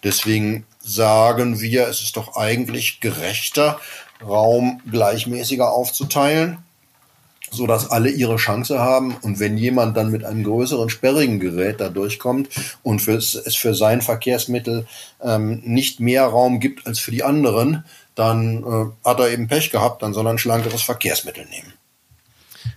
[0.02, 3.81] deswegen sagen wir, es ist doch eigentlich gerechter,
[4.23, 6.59] Raum gleichmäßiger aufzuteilen,
[7.51, 9.16] so dass alle ihre Chance haben.
[9.23, 12.49] Und wenn jemand dann mit einem größeren sperrigen Gerät da durchkommt
[12.83, 14.87] und es für sein Verkehrsmittel
[15.23, 19.70] ähm, nicht mehr Raum gibt als für die anderen, dann äh, hat er eben Pech
[19.70, 21.73] gehabt, dann soll er ein schlankeres Verkehrsmittel nehmen.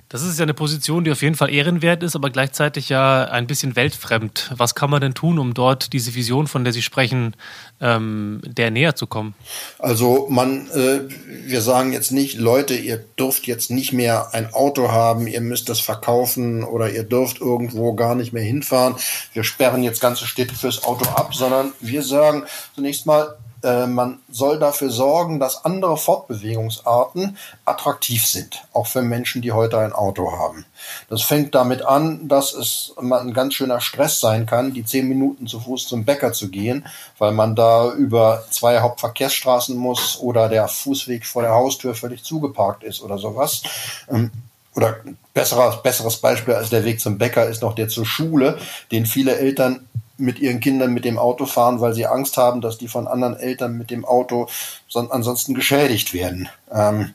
[0.10, 3.46] Das ist ja eine Position, die auf jeden Fall ehrenwert ist, aber gleichzeitig ja ein
[3.46, 4.54] bisschen weltfremd.
[4.56, 7.36] Was kann man denn tun, um dort diese Vision, von der Sie sprechen,
[7.82, 9.36] ähm, der näher zu kommen?
[9.80, 11.02] Also man, äh,
[11.46, 15.67] wir sagen jetzt nicht, Leute, ihr dürft jetzt nicht mehr ein Auto haben, ihr müsst
[15.67, 18.96] das verkaufen oder ihr dürft irgendwo gar nicht mehr hinfahren.
[19.34, 22.43] Wir sperren jetzt ganze Städte fürs Auto ab, sondern wir sagen
[22.76, 23.36] zunächst mal,
[23.67, 29.77] äh, man soll dafür sorgen, dass andere Fortbewegungsarten attraktiv sind, auch für Menschen, die heute
[29.80, 30.65] ein Auto haben.
[31.10, 35.47] Das fängt damit an, dass es ein ganz schöner Stress sein kann, die zehn Minuten
[35.47, 40.69] zu Fuß zum Bäcker zu gehen, weil man da über zwei Hauptverkehrsstraßen muss oder der
[40.69, 43.63] Fußweg vor der Haustür völlig zugeparkt ist oder sowas.
[44.10, 44.32] Ähm,
[44.75, 44.97] oder
[45.34, 48.60] besseres, besseres Beispiel als der Weg zum Bäcker ist noch der zur Schule,
[48.91, 52.77] den viele Eltern mit ihren Kindern mit dem Auto fahren, weil sie Angst haben, dass
[52.77, 54.47] die von anderen Eltern mit dem Auto
[54.93, 56.49] ansonsten geschädigt werden.
[56.71, 57.13] Ähm,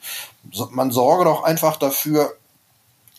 [0.71, 2.35] man sorge doch einfach dafür,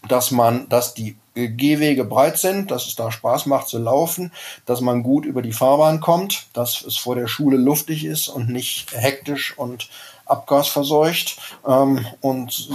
[0.08, 4.32] dass man, dass die Gehwege breit sind, dass es da Spaß macht zu laufen,
[4.66, 8.50] dass man gut über die Fahrbahn kommt, dass es vor der Schule luftig ist und
[8.50, 9.90] nicht hektisch und
[10.26, 12.70] abgasverseucht ähm, und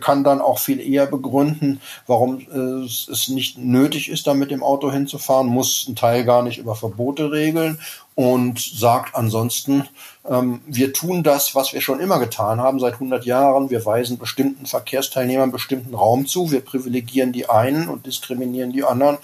[0.00, 4.62] kann dann auch viel eher begründen, warum äh, es nicht nötig ist, da mit dem
[4.62, 7.78] Auto hinzufahren, muss ein Teil gar nicht über Verbote regeln
[8.16, 9.86] und sagt ansonsten,
[10.26, 13.68] ähm, wir tun das, was wir schon immer getan haben, seit 100 Jahren.
[13.68, 19.18] Wir weisen bestimmten Verkehrsteilnehmern bestimmten Raum zu, wir privilegieren die einen und diskriminieren die anderen.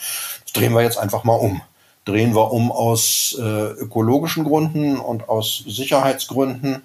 [0.44, 1.62] Das drehen wir jetzt einfach mal um
[2.04, 6.82] drehen wir um aus äh, ökologischen Gründen und aus Sicherheitsgründen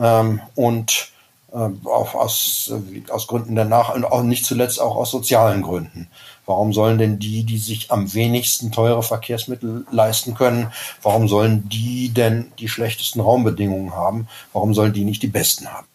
[0.00, 1.12] ähm, und
[1.52, 5.62] äh, auch aus, äh, aus Gründen der Nach- und auch nicht zuletzt auch aus sozialen
[5.62, 6.08] Gründen.
[6.44, 12.08] Warum sollen denn die, die sich am wenigsten teure Verkehrsmittel leisten können, warum sollen die
[12.08, 14.28] denn die schlechtesten Raumbedingungen haben?
[14.52, 15.86] Warum sollen die nicht die besten haben?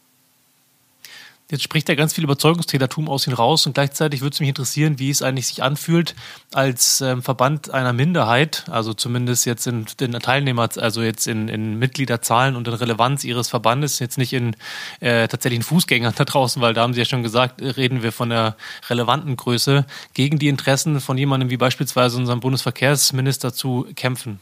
[1.53, 4.97] Jetzt spricht er ganz viel Überzeugungstätertum aus ihm raus und gleichzeitig würde es mich interessieren,
[4.97, 6.15] wie es eigentlich sich anfühlt,
[6.51, 11.77] als ähm, Verband einer Minderheit, also zumindest jetzt in den Teilnehmer, also jetzt in, in
[11.77, 14.55] Mitgliederzahlen und in Relevanz ihres Verbandes, jetzt nicht in
[14.99, 18.31] äh, tatsächlichen Fußgängern da draußen, weil da haben Sie ja schon gesagt, reden wir von
[18.31, 18.55] der
[18.89, 19.85] relevanten Größe,
[20.15, 24.39] gegen die Interessen von jemandem wie beispielsweise unserem Bundesverkehrsminister zu kämpfen.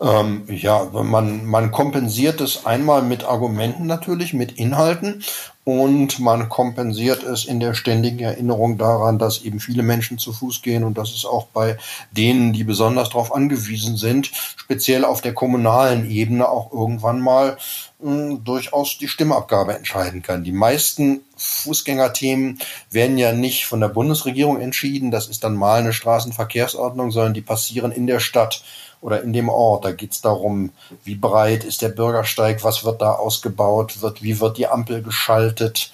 [0.00, 5.24] Ähm, ja, man, man kompensiert es einmal mit Argumenten natürlich, mit Inhalten.
[5.64, 10.62] Und man kompensiert es in der ständigen Erinnerung daran, dass eben viele Menschen zu Fuß
[10.62, 10.82] gehen.
[10.82, 11.76] Und dass es auch bei
[12.10, 17.58] denen, die besonders darauf angewiesen sind, speziell auf der kommunalen Ebene auch irgendwann mal
[18.00, 20.44] hm, durchaus die Stimmabgabe entscheiden kann.
[20.44, 25.92] Die meisten Fußgängerthemen werden ja nicht von der Bundesregierung entschieden, das ist dann mal eine
[25.92, 28.62] Straßenverkehrsordnung, sondern die passieren in der Stadt
[29.00, 29.84] oder in dem Ort.
[29.84, 30.70] Da geht es darum,
[31.04, 35.92] wie breit ist der Bürgersteig, was wird da ausgebaut, wird, wie wird die Ampel geschaltet,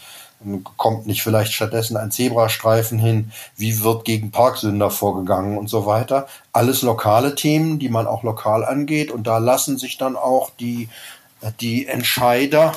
[0.76, 6.26] kommt nicht vielleicht stattdessen ein Zebrastreifen hin, wie wird gegen Parksünder vorgegangen und so weiter.
[6.52, 10.88] Alles lokale Themen, die man auch lokal angeht und da lassen sich dann auch die,
[11.60, 12.72] die Entscheider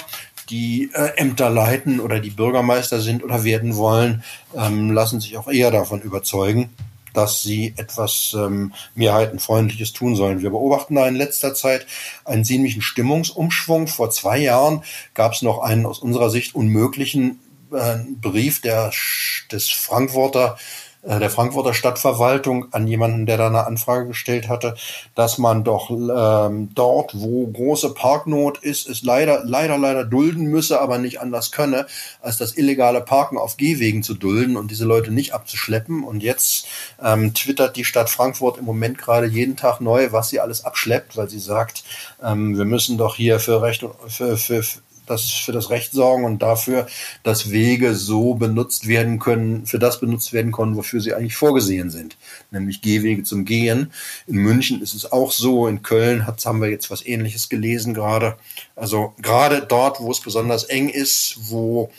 [0.50, 4.24] die äh, Ämter leiten oder die Bürgermeister sind oder werden wollen,
[4.56, 6.70] ähm, lassen sich auch eher davon überzeugen,
[7.18, 10.44] dass sie etwas ähm, Mehrheitenfreundliches tun sollen.
[10.44, 11.88] Wir beobachten da in letzter Zeit
[12.26, 13.88] einen ziemlichen Stimmungsumschwung.
[13.88, 14.84] Vor zwei Jahren
[15.16, 17.40] gab es noch einen aus unserer Sicht unmöglichen
[17.74, 18.92] äh, Brief der,
[19.52, 20.58] des Frankfurter
[21.04, 24.76] der Frankfurter Stadtverwaltung an jemanden, der da eine Anfrage gestellt hatte,
[25.16, 30.82] dass man doch ähm, dort, wo große Parknot ist, es leider, leider, leider dulden müsse,
[30.82, 31.88] aber nicht anders könne,
[32.22, 36.04] als das illegale Parken auf Gehwegen zu dulden und diese Leute nicht abzuschleppen.
[36.04, 36.68] Und jetzt
[37.02, 41.16] ähm, twittert die Stadt Frankfurt im Moment gerade jeden Tag neu, was sie alles abschleppt,
[41.16, 41.84] weil sie sagt,
[42.24, 44.64] ähm, wir müssen doch hier für Recht und für, für,
[45.08, 46.88] das für das Recht sorgen und dafür,
[47.24, 51.90] dass Wege so benutzt werden können, für das benutzt werden können, wofür sie eigentlich vorgesehen
[51.90, 52.18] sind,
[52.52, 53.92] nämlich Gehwege zum Gehen.
[54.28, 57.94] In München ist es auch so, in Köln hat, haben wir jetzt was Ähnliches gelesen
[57.94, 58.38] gerade.
[58.76, 61.90] Also gerade dort, wo es besonders eng ist, wo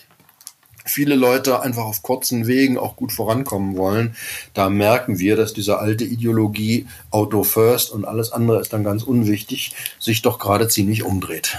[0.88, 4.16] viele Leute einfach auf kurzen Wegen auch gut vorankommen wollen,
[4.54, 9.02] da merken wir, dass diese alte Ideologie Auto First und alles andere ist dann ganz
[9.02, 11.58] unwichtig, sich doch gerade ziemlich umdreht.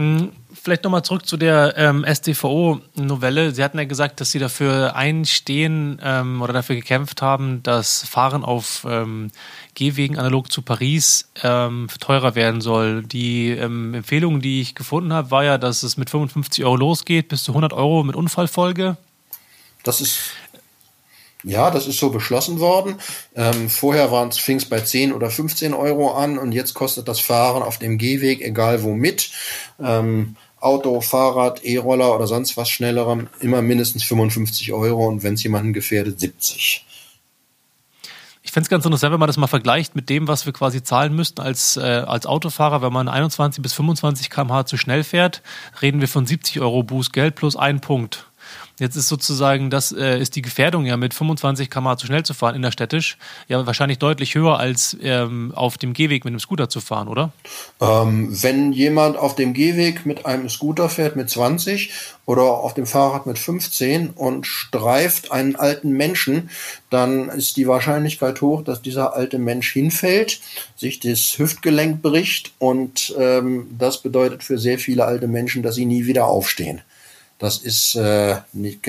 [0.00, 3.54] Hm, vielleicht nochmal zurück zu der ähm, StVO-Novelle.
[3.54, 8.42] Sie hatten ja gesagt, dass Sie dafür einstehen ähm, oder dafür gekämpft haben, dass Fahren
[8.42, 9.30] auf ähm,
[9.74, 13.02] Gehwegen analog zu Paris ähm, teurer werden soll.
[13.02, 17.28] Die ähm, Empfehlung, die ich gefunden habe, war ja, dass es mit 55 Euro losgeht,
[17.28, 18.96] bis zu 100 Euro mit Unfallfolge.
[19.82, 20.32] Das ist
[21.42, 22.96] ja, das ist so beschlossen worden.
[23.34, 27.62] Ähm, vorher fing es bei 10 oder 15 Euro an und jetzt kostet das Fahren
[27.62, 29.30] auf dem Gehweg, egal womit,
[29.80, 35.42] ähm, Auto, Fahrrad, E-Roller oder sonst was Schnellerem, immer mindestens 55 Euro und wenn es
[35.42, 36.84] jemanden gefährdet, 70.
[38.42, 40.82] Ich fände es ganz interessant, wenn man das mal vergleicht mit dem, was wir quasi
[40.82, 45.42] zahlen müssten als, äh, als Autofahrer, wenn man 21 bis 25 km/h zu schnell fährt,
[45.80, 48.29] reden wir von 70 Euro Bußgeld plus ein Punkt.
[48.80, 52.32] Jetzt ist sozusagen, das äh, ist die Gefährdung ja mit 25 km zu schnell zu
[52.32, 56.80] fahren innerstädtisch ja wahrscheinlich deutlich höher als ähm, auf dem Gehweg mit einem Scooter zu
[56.80, 57.30] fahren, oder?
[57.80, 61.92] Ähm, wenn jemand auf dem Gehweg mit einem Scooter fährt mit 20
[62.24, 66.48] oder auf dem Fahrrad mit 15 und streift einen alten Menschen,
[66.88, 70.40] dann ist die Wahrscheinlichkeit hoch, dass dieser alte Mensch hinfällt,
[70.74, 75.84] sich das Hüftgelenk bricht und ähm, das bedeutet für sehr viele alte Menschen, dass sie
[75.84, 76.80] nie wieder aufstehen.
[77.40, 78.86] Das ist äh, nicht,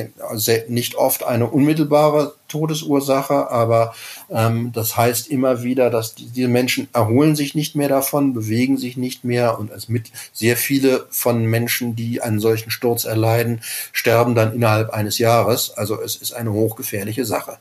[0.67, 3.95] nicht oft eine unmittelbare Todesursache, aber
[4.29, 8.77] ähm, das heißt immer wieder, dass die, diese Menschen erholen sich nicht mehr davon, bewegen
[8.77, 13.61] sich nicht mehr und es mit sehr viele von Menschen, die einen solchen Sturz erleiden,
[13.93, 15.71] sterben dann innerhalb eines Jahres.
[15.71, 17.57] Also es ist eine hochgefährliche Sache.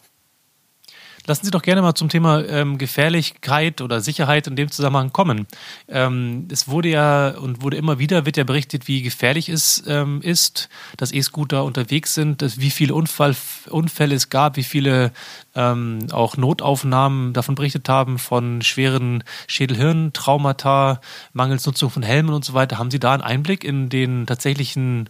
[1.30, 5.46] Lassen Sie doch gerne mal zum Thema ähm, Gefährlichkeit oder Sicherheit in dem Zusammenhang kommen.
[5.86, 10.22] Ähm, es wurde ja und wurde immer wieder wird ja berichtet, wie gefährlich es ähm,
[10.22, 13.36] ist, dass E-Scooter unterwegs sind, dass, wie viele Unfall,
[13.68, 15.12] Unfälle es gab, wie viele
[15.54, 21.00] ähm, auch Notaufnahmen davon berichtet haben, von schweren Schädelhirntraumata,
[21.32, 22.76] mangels Nutzung von Helmen und so weiter.
[22.76, 25.08] Haben Sie da einen Einblick in den tatsächlichen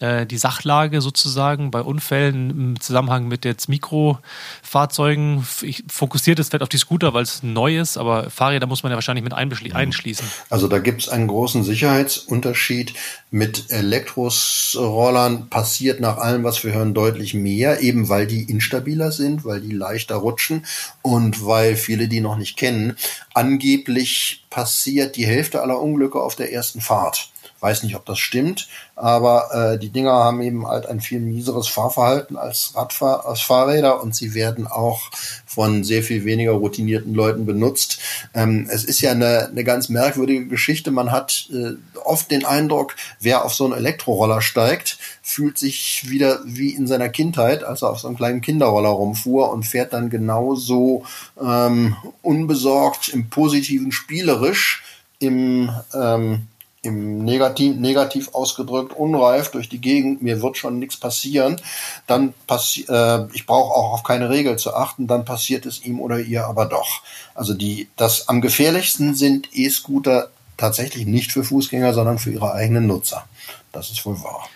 [0.00, 5.46] äh, die Sachlage sozusagen bei Unfällen im Zusammenhang mit jetzt Mikrofahrzeugen.
[5.62, 8.90] Ich fokussiert es vielleicht auf die Scooter, weil es neu ist, aber Fahrräder muss man
[8.90, 9.76] ja wahrscheinlich mit mhm.
[9.76, 10.26] einschließen.
[10.48, 12.94] Also da gibt es einen großen Sicherheitsunterschied.
[13.30, 19.44] Mit Elektrorollern passiert nach allem, was wir hören, deutlich mehr, eben weil die instabiler sind,
[19.44, 20.64] weil die leichter rutschen
[21.02, 22.96] und weil viele die noch nicht kennen.
[23.34, 27.29] Angeblich passiert die Hälfte aller Unglücke auf der ersten Fahrt.
[27.60, 31.68] Weiß nicht, ob das stimmt, aber äh, die Dinger haben eben halt ein viel mieseres
[31.68, 35.10] Fahrverhalten als Radfahr als Fahrräder und sie werden auch
[35.46, 37.98] von sehr viel weniger routinierten Leuten benutzt.
[38.34, 40.90] Ähm, es ist ja eine, eine ganz merkwürdige Geschichte.
[40.90, 41.72] Man hat äh,
[42.04, 47.08] oft den Eindruck, wer auf so einen Elektroroller steigt, fühlt sich wieder wie in seiner
[47.08, 51.04] Kindheit, als er auf so einem kleinen Kinderroller rumfuhr und fährt dann genauso
[51.40, 54.82] ähm, unbesorgt, im positiven spielerisch,
[55.18, 56.46] im ähm,
[56.82, 61.60] im Negativ, negativ ausgedrückt, unreif durch die Gegend, mir wird schon nichts passieren,
[62.06, 66.00] dann passi äh, ich brauche auch auf keine Regel zu achten, dann passiert es ihm
[66.00, 67.02] oder ihr aber doch.
[67.34, 72.86] Also die, das am gefährlichsten sind E-Scooter tatsächlich nicht für Fußgänger, sondern für ihre eigenen
[72.86, 73.26] Nutzer.
[73.72, 74.48] Das ist wohl wahr.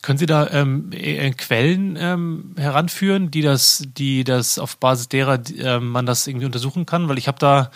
[0.00, 5.40] Können Sie da ähm, äh, Quellen ähm, heranführen, die das, die das auf Basis derer
[5.58, 7.08] äh, man das irgendwie untersuchen kann?
[7.08, 7.70] Weil ich habe da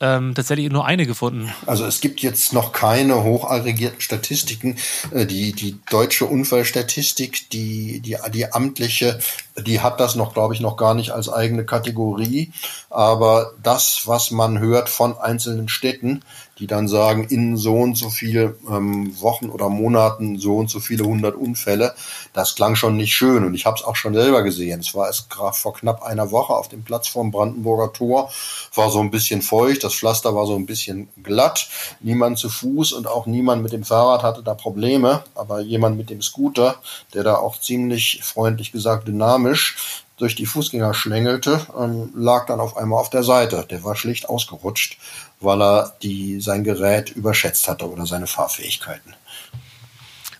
[0.00, 1.52] ähm, tatsächlich nur eine gefunden.
[1.66, 4.76] Also es gibt jetzt noch keine hochaggregierten Statistiken.
[5.12, 9.18] Äh, die, die deutsche Unfallstatistik, die, die, die amtliche,
[9.56, 12.52] die hat das noch, glaube ich, noch gar nicht als eigene Kategorie.
[12.90, 16.22] Aber das, was man hört von einzelnen Städten,
[16.58, 20.80] die dann sagen, in so und so viele ähm, Wochen oder Monaten so und so
[20.80, 21.94] viele hundert Unfälle.
[22.32, 24.80] Das klang schon nicht schön und ich habe es auch schon selber gesehen.
[24.80, 28.30] Es war es gerade vor knapp einer Woche auf dem Platz vorm Brandenburger Tor,
[28.74, 31.68] war so ein bisschen feucht Das Pflaster war so ein bisschen glatt.
[32.00, 35.22] Niemand zu Fuß und auch niemand mit dem Fahrrad hatte da Probleme.
[35.34, 36.76] Aber jemand mit dem Scooter,
[37.14, 42.76] der da auch ziemlich freundlich gesagt dynamisch durch die Fußgänger schlängelte, ähm, lag dann auf
[42.76, 43.64] einmal auf der Seite.
[43.70, 44.98] Der war schlicht ausgerutscht,
[45.40, 49.14] weil er die, sein Gerät überschätzt hatte oder seine Fahrfähigkeiten.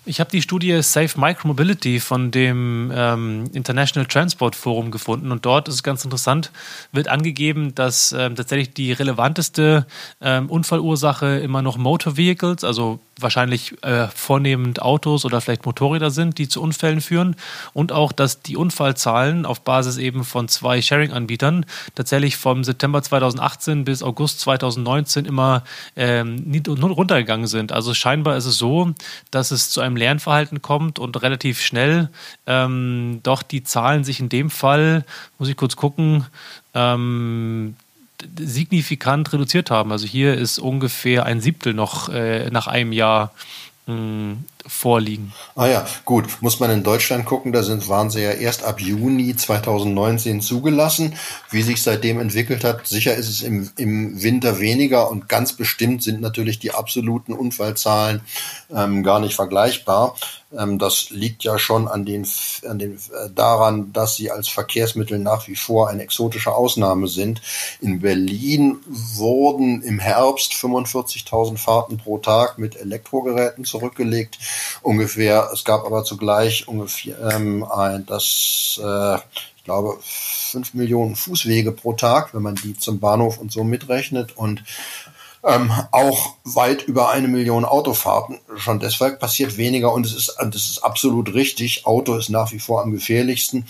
[0.09, 5.69] Ich habe die Studie Safe Micromobility von dem ähm, International Transport Forum gefunden und dort
[5.69, 6.51] ist es ganz interessant,
[6.93, 9.87] wird angegeben, dass ähm, tatsächlich die relevanteste
[10.23, 16.39] ähm, Unfallursache immer noch Motor Vehicles, also wahrscheinlich äh, vornehmend Autos oder vielleicht Motorräder sind,
[16.39, 17.37] die zu Unfällen führen.
[17.73, 23.85] Und auch, dass die Unfallzahlen auf Basis eben von zwei Sharing-Anbietern tatsächlich vom September 2018
[23.85, 25.65] bis August 2019 immer
[25.97, 27.73] ähm, runtergegangen sind.
[27.73, 28.93] Also scheinbar ist es so,
[29.31, 32.09] dass es zu einem Lernverhalten kommt und relativ schnell
[32.47, 35.05] ähm, doch die Zahlen sich in dem Fall,
[35.39, 36.27] muss ich kurz gucken,
[36.75, 37.77] ähm,
[38.39, 39.93] signifikant reduziert haben.
[39.93, 43.33] Also hier ist ungefähr ein Siebtel noch äh, nach einem Jahr
[43.87, 45.33] mh, hm, vorliegen.
[45.57, 46.41] Ah ja, gut.
[46.41, 51.15] Muss man in Deutschland gucken, da sind, waren sie ja erst ab Juni 2019 zugelassen.
[51.51, 56.03] Wie sich seitdem entwickelt hat, sicher ist es im, im Winter weniger und ganz bestimmt
[56.03, 58.21] sind natürlich die absoluten Unfallzahlen
[58.75, 60.15] ähm, gar nicht vergleichbar.
[60.57, 62.27] Ähm, das liegt ja schon an den,
[62.67, 67.43] an den, äh, daran, dass sie als Verkehrsmittel nach wie vor eine exotische Ausnahme sind.
[67.81, 74.39] In Berlin wurden im Herbst 45.000 Fahrten pro Tag mit Elektrogeräten zurückgelegt
[74.83, 75.51] ungefähr.
[75.53, 79.17] Es gab aber zugleich ungefähr ähm, ein, das, äh,
[79.57, 84.37] ich glaube, fünf Millionen Fußwege pro Tag, wenn man die zum Bahnhof und so mitrechnet
[84.39, 84.63] und
[85.45, 88.39] ähm, auch weit über eine Million Autofahrten.
[88.57, 91.87] Schon deshalb passiert weniger und es ist, das ist absolut richtig.
[91.87, 93.67] Auto ist nach wie vor am gefährlichsten.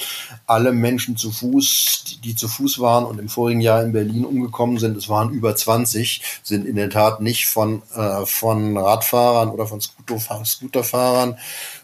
[0.47, 4.25] Alle Menschen zu Fuß, die, die zu Fuß waren und im vorigen Jahr in Berlin
[4.25, 9.51] umgekommen sind, es waren über 20, sind in der Tat nicht von, äh, von Radfahrern
[9.51, 11.39] oder von Scooterfahrern,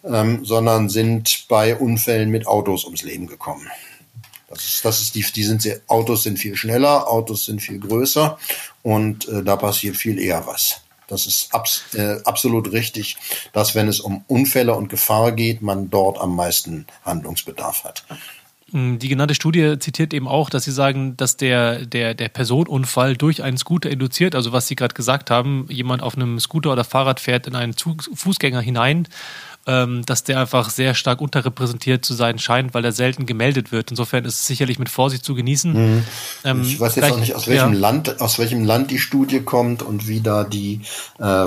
[0.05, 3.69] ähm, sondern sind bei Unfällen mit Autos ums Leben gekommen.
[4.49, 7.81] Das ist, das ist die, die sind sehr, Autos sind viel schneller, Autos sind viel
[7.81, 8.39] größer
[8.85, 10.83] und äh, da passiert viel eher was.
[11.09, 13.17] Das ist abs, äh, absolut richtig,
[13.53, 18.05] dass wenn es um Unfälle und Gefahr geht, man dort am meisten Handlungsbedarf hat.
[18.73, 23.17] Mm, die genannte Studie zitiert eben auch, dass sie sagen, dass der, der, der Personenunfall
[23.17, 26.85] durch einen Scooter induziert, also was Sie gerade gesagt haben, jemand auf einem Scooter oder
[26.85, 29.09] Fahrrad fährt in einen Fußgänger hinein
[29.67, 33.91] ähm, dass der einfach sehr stark unterrepräsentiert zu sein scheint, weil er selten gemeldet wird.
[33.91, 35.73] Insofern ist es sicherlich mit Vorsicht zu genießen.
[35.73, 36.05] Mhm.
[36.45, 37.79] Ähm, ich weiß jetzt auch nicht, aus welchem ja.
[37.79, 40.81] Land, aus welchem Land die Studie kommt und wie da die
[41.19, 41.47] äh,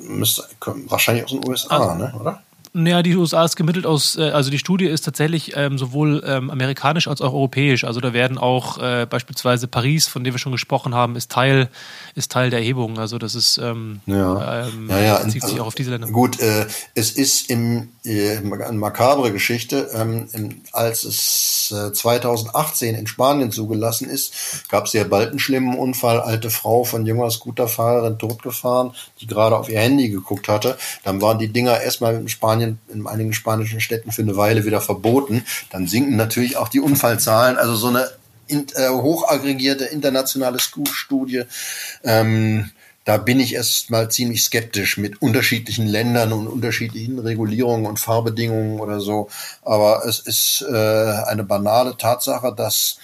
[0.00, 0.44] müsste,
[0.86, 2.42] wahrscheinlich aus den USA, ah, ne, oder?
[2.72, 6.50] Naja, die USA ist gemittelt aus, äh, also die Studie ist tatsächlich ähm, sowohl ähm,
[6.50, 7.82] amerikanisch als auch europäisch.
[7.82, 11.68] Also da werden auch äh, beispielsweise Paris, von dem wir schon gesprochen haben, ist Teil,
[12.14, 12.98] ist Teil der Erhebung.
[12.98, 14.66] Also das ist ähm, ja.
[14.66, 15.20] Ähm, ja, ja.
[15.22, 16.06] zieht sich also, auch auf diese Länder.
[16.08, 19.90] Gut, äh, es ist im äh, eine makabre Geschichte.
[19.92, 25.40] Ähm, im, als es äh, 2018 in Spanien zugelassen ist, gab es ja bald einen
[25.40, 26.20] schlimmen Unfall.
[26.20, 30.78] Alte Frau von junger Scooterfahrerin totgefahren, die gerade auf ihr Handy geguckt hatte.
[31.02, 34.64] Dann waren die Dinger erstmal in Spanien Spanien, in einigen spanischen Städten für eine Weile
[34.64, 37.56] wieder verboten, dann sinken natürlich auch die Unfallzahlen.
[37.56, 38.10] Also so eine
[38.46, 41.44] in, äh, hochaggregierte internationale Studie,
[42.02, 42.70] ähm,
[43.06, 48.78] da bin ich erst mal ziemlich skeptisch mit unterschiedlichen Ländern und unterschiedlichen Regulierungen und Fahrbedingungen
[48.78, 49.30] oder so.
[49.62, 50.74] Aber es ist äh,
[51.26, 52.98] eine banale Tatsache, dass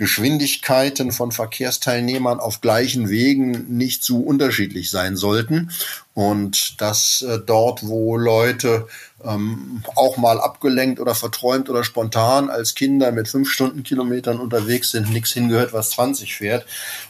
[0.00, 5.72] Geschwindigkeiten von Verkehrsteilnehmern auf gleichen Wegen nicht zu unterschiedlich sein sollten
[6.14, 8.88] und dass äh, dort, wo Leute
[9.22, 15.12] ähm, auch mal abgelenkt oder verträumt oder spontan als Kinder mit fünf Stundenkilometern unterwegs sind,
[15.12, 16.64] nichts hingehört, was 20 fährt.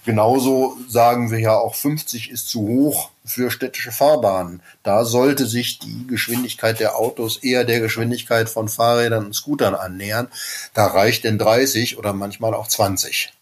[0.04, 4.62] Genauso sagen wir ja auch 50 ist zu hoch für städtische Fahrbahnen.
[4.82, 10.28] Da sollte sich die Geschwindigkeit der Autos eher der Geschwindigkeit von Fahrrädern und Scootern annähern.
[10.74, 13.32] Da reicht denn 30 oder manchmal auch 20.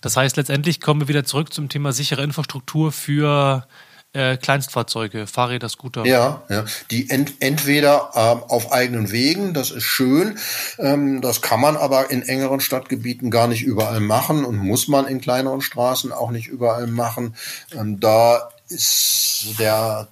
[0.00, 3.66] Das heißt, letztendlich kommen wir wieder zurück zum Thema sichere Infrastruktur für
[4.14, 6.06] äh, Kleinstfahrzeuge, Fahrräder, Scooter.
[6.06, 6.64] Ja, ja.
[6.90, 10.38] Die ent entweder ähm, auf eigenen Wegen, das ist schön,
[10.78, 15.06] ähm, das kann man aber in engeren Stadtgebieten gar nicht überall machen und muss man
[15.06, 17.34] in kleineren Straßen auch nicht überall machen.
[17.72, 20.08] Ähm, da ist der,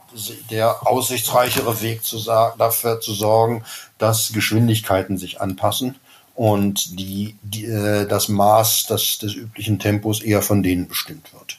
[0.50, 3.64] der aussichtsreichere Weg zu dafür zu sorgen,
[3.98, 5.96] dass Geschwindigkeiten sich anpassen
[6.34, 11.58] und die, die, äh, das Maß des, des üblichen Tempos eher von denen bestimmt wird.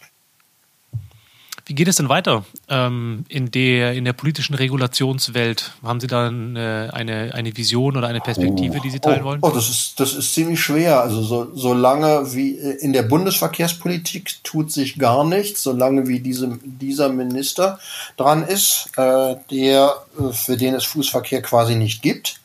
[1.66, 5.72] Wie geht es denn weiter ähm, in, der, in der politischen Regulationswelt?
[5.82, 9.39] Haben Sie da eine, eine, eine Vision oder eine Perspektive, die Sie teilen oh, wollen?
[9.41, 11.01] Oh, das ist, das ist ziemlich schwer.
[11.01, 17.07] Also so, solange wie in der Bundesverkehrspolitik tut sich gar nichts, solange wie diese, dieser
[17.07, 17.80] Minister
[18.18, 22.43] dran ist, äh, der, äh, für den es Fußverkehr quasi nicht gibt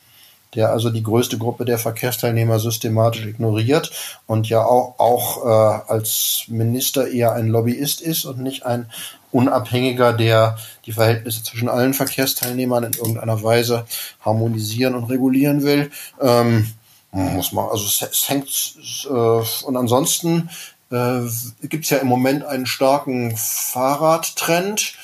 [0.55, 3.91] der also die größte Gruppe der Verkehrsteilnehmer systematisch ignoriert
[4.25, 8.89] und ja auch, auch äh, als Minister eher ein Lobbyist ist und nicht ein
[9.31, 13.85] Unabhängiger, der die Verhältnisse zwischen allen Verkehrsteilnehmern in irgendeiner Weise
[14.21, 15.91] harmonisieren und regulieren will.
[16.19, 16.67] Ähm,
[17.11, 18.75] muss man, also es, es hängt
[19.07, 20.49] äh, und ansonsten
[20.91, 21.21] äh,
[21.67, 24.95] gibt es ja im Moment einen starken Fahrradtrend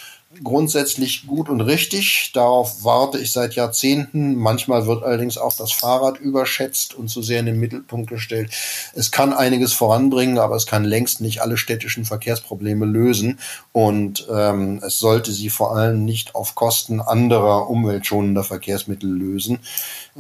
[0.44, 2.32] grundsätzlich gut und richtig.
[2.34, 4.36] Darauf warte ich seit Jahrzehnten.
[4.36, 8.52] Manchmal wird allerdings auch das Fahrrad überschätzt und zu sehr in den Mittelpunkt gestellt.
[8.94, 13.40] Es kann einiges voranbringen, aber es kann längst nicht alle städtischen Verkehrsprobleme lösen.
[13.72, 19.60] Und ähm, es sollte sie vor allem nicht auf Kosten anderer umweltschonender Verkehrsmittel lösen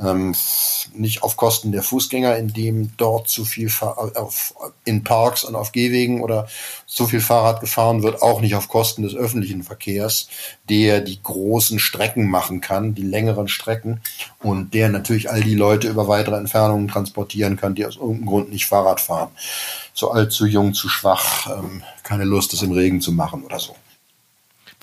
[0.01, 0.35] ähm,
[0.93, 6.21] nicht auf Kosten der Fußgänger, indem dort zu viel auf, in Parks und auf Gehwegen
[6.21, 6.47] oder
[6.85, 10.27] zu viel Fahrrad gefahren wird, auch nicht auf Kosten des öffentlichen Verkehrs,
[10.69, 14.01] der die großen Strecken machen kann, die längeren Strecken
[14.39, 18.51] und der natürlich all die Leute über weitere Entfernungen transportieren kann, die aus irgendeinem Grund
[18.51, 19.31] nicht Fahrrad fahren.
[19.93, 23.59] Zu alt, zu jung, zu schwach, ähm, keine Lust, es im Regen zu machen oder
[23.59, 23.75] so.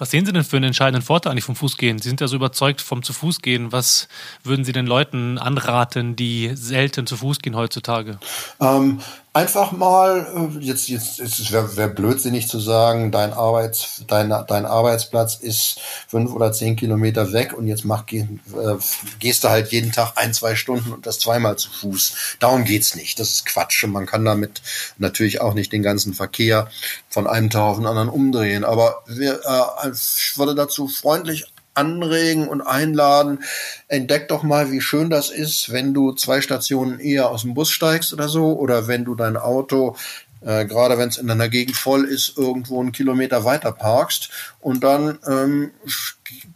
[0.03, 2.01] Was sehen Sie denn für einen entscheidenden Vorteil eigentlich vom Fußgehen?
[2.01, 3.71] Sie sind ja so überzeugt vom zu Fuß gehen.
[3.71, 4.09] Was
[4.43, 8.19] würden Sie den Leuten anraten, die selten zu Fuß gehen heutzutage?
[8.61, 8.99] Ähm,
[9.35, 14.67] einfach mal, äh, jetzt, jetzt, es wäre wär blödsinnig zu sagen, dein, Arbeits, dein, dein
[14.67, 18.77] Arbeitsplatz ist fünf oder zehn Kilometer weg und jetzt mach, geh, äh,
[19.19, 22.37] gehst du halt jeden Tag ein, zwei Stunden und das zweimal zu Fuß.
[22.41, 23.19] Darum geht's nicht.
[23.19, 23.85] Das ist Quatsch.
[23.85, 24.61] Und man kann damit
[24.99, 26.69] natürlich auch nicht den ganzen Verkehr
[27.09, 28.65] von einem Tag auf den anderen umdrehen.
[28.65, 33.43] Aber wir, äh, ich würde dazu freundlich anregen und einladen.
[33.89, 37.71] Entdeck doch mal, wie schön das ist, wenn du zwei Stationen eher aus dem Bus
[37.71, 39.97] steigst oder so, oder wenn du dein Auto
[40.45, 44.83] äh, gerade wenn es in einer Gegend voll ist, irgendwo einen Kilometer weiter parkst und
[44.83, 45.71] dann ähm,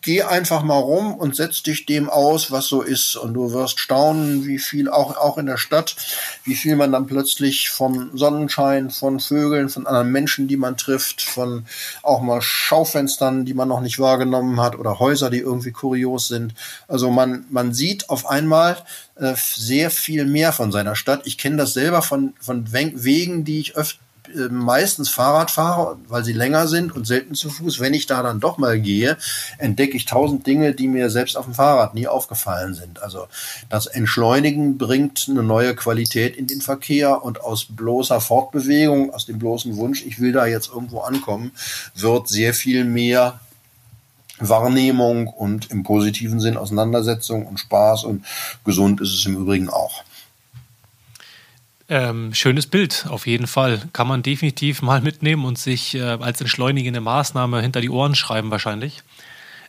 [0.03, 3.81] geh einfach mal rum und setz dich dem aus, was so ist und du wirst
[3.81, 5.97] staunen, wie viel auch auch in der Stadt,
[6.45, 11.23] wie viel man dann plötzlich vom Sonnenschein, von Vögeln, von anderen Menschen, die man trifft,
[11.23, 11.67] von
[12.03, 16.55] auch mal Schaufenstern, die man noch nicht wahrgenommen hat oder Häuser, die irgendwie kurios sind.
[16.89, 18.77] Also man man sieht auf einmal
[19.17, 21.23] äh, sehr viel mehr von seiner Stadt.
[21.25, 26.25] Ich kenne das selber von, von Wegen, die ich öfter äh, meistens Fahrrad fahre, weil
[26.25, 27.81] sie länger sind und selten zu Fuß.
[27.81, 29.17] Wenn ich da dann doch mal gehe,
[29.59, 33.03] entdecke ich tausend Dinge, die mir selbst auf dem Fahrrad nie aufgefallen sind.
[33.03, 33.27] Also
[33.69, 39.39] das Entschleunigen bringt eine neue Qualität in den Verkehr und aus bloßer Fortbewegung, aus dem
[39.39, 41.53] bloßen Wunsch, ich will da jetzt irgendwo ankommen,
[41.95, 43.41] wird sehr viel mehr
[44.39, 48.25] Wahrnehmung und im positiven Sinn Auseinandersetzung und Spaß und
[48.65, 50.05] gesund ist es im Übrigen auch.
[51.89, 53.81] Ähm, schönes Bild, auf jeden Fall.
[53.93, 58.51] Kann man definitiv mal mitnehmen und sich äh, als entschleunigende Maßnahme hinter die Ohren schreiben,
[58.51, 59.03] wahrscheinlich.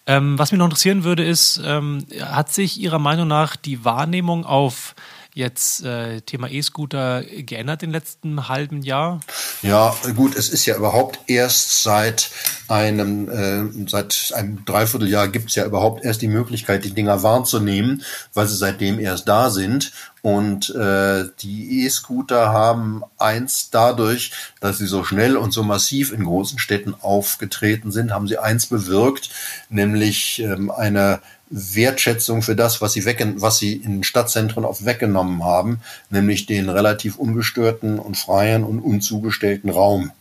[0.07, 4.45] Ähm, was mich noch interessieren würde, ist, ähm, hat sich Ihrer Meinung nach die Wahrnehmung
[4.45, 4.95] auf
[5.37, 9.19] jetzt äh, Thema E-Scooter geändert im letzten halben Jahr?
[9.61, 12.31] Ja, gut, es ist ja überhaupt erst seit
[12.67, 18.03] einem, äh, seit einem Dreivierteljahr gibt es ja überhaupt erst die Möglichkeit, die Dinger wahrzunehmen,
[18.33, 19.91] weil sie seitdem erst da sind.
[20.23, 26.25] Und äh, die E-Scooter haben eins dadurch, dass sie so schnell und so massiv in
[26.25, 29.29] großen Städten aufgetreten sind, haben sie eins bewirkt,
[29.69, 35.43] nämlich ähm, eine Wertschätzung für das, was sie, weg, was sie in Stadtzentren oft weggenommen
[35.43, 35.79] haben,
[36.09, 40.11] nämlich den relativ ungestörten und freien und unzugestellten Raum.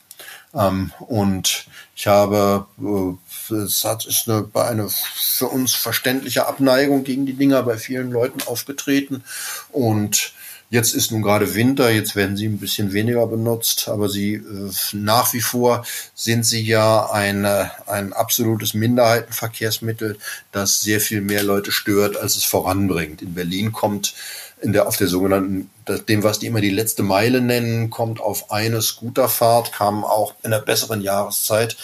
[0.55, 7.27] Ähm, und ich habe, äh, es hat, ist eine, eine für uns verständliche Abneigung gegen
[7.27, 9.25] die Dinger bei vielen Leuten aufgetreten
[9.71, 10.33] und
[10.69, 14.71] Jetzt ist nun gerade Winter, jetzt werden sie ein bisschen weniger benutzt, aber sie äh,
[14.93, 20.19] nach wie vor sind sie ja eine, ein absolutes Minderheitenverkehrsmittel,
[20.51, 23.23] das sehr viel mehr Leute stört, als es voranbringt.
[23.23, 24.15] In Berlin kommt
[24.61, 25.71] in der, auf der sogenannten,
[26.09, 30.51] dem, was die immer die letzte Meile nennen, kommt auf eine Scooterfahrt, kam auch in
[30.51, 31.77] der besseren Jahreszeit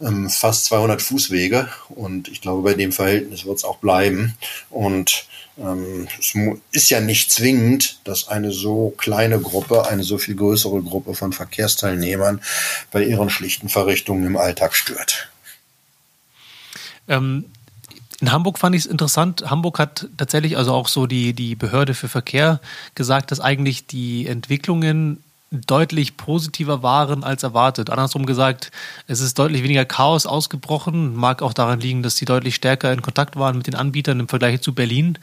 [0.00, 4.36] ähm, fast 200 Fußwege und ich glaube, bei dem Verhältnis wird es auch bleiben
[4.70, 5.26] und
[5.58, 6.34] ähm, es
[6.72, 11.32] ist ja nicht zwingend, dass eine so kleine Gruppe, eine so viel größere Gruppe von
[11.32, 12.40] Verkehrsteilnehmern
[12.90, 15.28] bei ihren schlichten Verrichtungen im Alltag stört.
[17.08, 17.46] Ähm,
[18.20, 19.50] in Hamburg fand ich es interessant.
[19.50, 22.60] Hamburg hat tatsächlich, also auch so die, die Behörde für Verkehr,
[22.94, 27.90] gesagt, dass eigentlich die Entwicklungen deutlich positiver waren als erwartet.
[27.90, 28.70] Andersrum gesagt,
[29.06, 31.14] es ist deutlich weniger Chaos ausgebrochen.
[31.14, 34.28] Mag auch daran liegen, dass sie deutlich stärker in Kontakt waren mit den Anbietern im
[34.28, 35.18] Vergleich zu Berlin.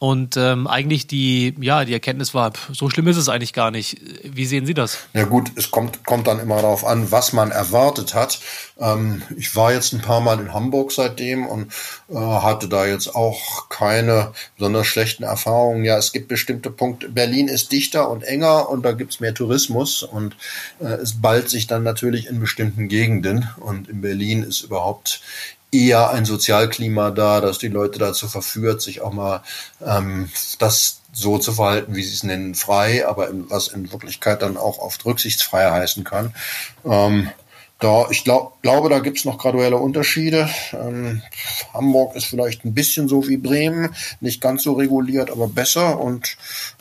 [0.00, 4.00] Und ähm, eigentlich die, ja, die Erkenntnis war, so schlimm ist es eigentlich gar nicht.
[4.24, 4.98] Wie sehen Sie das?
[5.12, 8.40] Ja gut, es kommt, kommt dann immer darauf an, was man erwartet hat.
[8.80, 11.72] Ähm, ich war jetzt ein paar Mal in Hamburg seitdem und
[12.08, 15.84] äh, hatte da jetzt auch keine besonders schlechten Erfahrungen.
[15.84, 17.08] Ja, es gibt bestimmte Punkte.
[17.08, 20.34] Berlin ist dichter und enger und da gibt's mehr Tourismus und
[20.80, 23.48] äh, es ballt sich dann natürlich in bestimmten Gegenden.
[23.60, 25.20] Und in Berlin ist überhaupt
[25.72, 29.42] eher ein Sozialklima da, dass die Leute dazu verführt, sich auch mal
[29.84, 34.42] ähm, das so zu verhalten, wie sie es nennen, frei, aber in, was in Wirklichkeit
[34.42, 36.34] dann auch oft rücksichtsfrei heißen kann.
[36.84, 37.30] Ähm,
[37.82, 40.48] da, ich glaub, glaube, da gibt's noch graduelle Unterschiede.
[40.72, 41.20] Ähm,
[41.74, 45.98] Hamburg ist vielleicht ein bisschen so wie Bremen, nicht ganz so reguliert, aber besser.
[46.00, 46.36] Und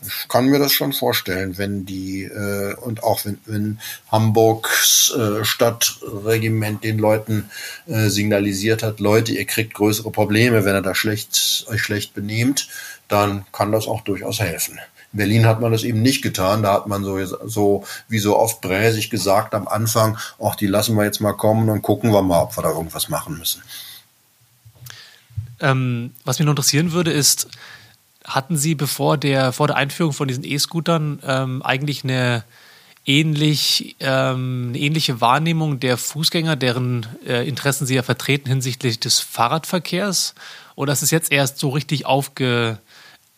[0.05, 3.79] ich kann mir das schon vorstellen, wenn die äh, und auch wenn, wenn
[4.11, 7.49] Hamburgs äh, Stadtregiment den Leuten
[7.87, 12.67] äh, signalisiert hat, Leute, ihr kriegt größere Probleme, wenn ihr da schlecht euch schlecht benehmt,
[13.07, 14.79] dann kann das auch durchaus helfen.
[15.13, 16.63] In Berlin hat man das eben nicht getan.
[16.63, 20.95] Da hat man so, so wie so oft bräsig gesagt am Anfang, ach, die lassen
[20.95, 23.61] wir jetzt mal kommen und gucken wir mal, ob wir da irgendwas machen müssen.
[25.59, 27.47] Ähm, was mich noch interessieren würde, ist,
[28.25, 32.43] hatten Sie bevor der, vor der Einführung von diesen E-Scootern ähm, eigentlich eine,
[33.05, 39.19] ähnlich, ähm, eine ähnliche Wahrnehmung der Fußgänger, deren äh, Interessen Sie ja vertreten hinsichtlich des
[39.19, 40.35] Fahrradverkehrs?
[40.75, 42.79] Oder ist es jetzt erst so richtig aufge,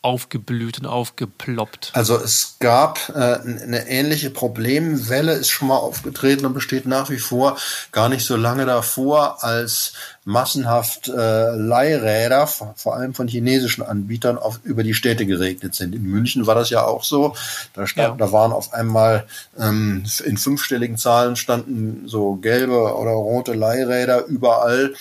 [0.03, 1.91] aufgeblüht und aufgeploppt?
[1.93, 7.19] Also es gab äh, eine ähnliche Problemwelle, ist schon mal aufgetreten und besteht nach wie
[7.19, 7.57] vor
[7.93, 9.93] gar nicht so lange davor, als
[10.25, 15.95] massenhaft äh, Leihräder, vor allem von chinesischen Anbietern, auf, über die Städte geregnet sind.
[15.95, 17.35] In München war das ja auch so.
[17.73, 18.25] Da, stand, ja.
[18.25, 19.25] da waren auf einmal
[19.57, 24.93] ähm, in fünfstelligen Zahlen standen so gelbe oder rote Leihräder überall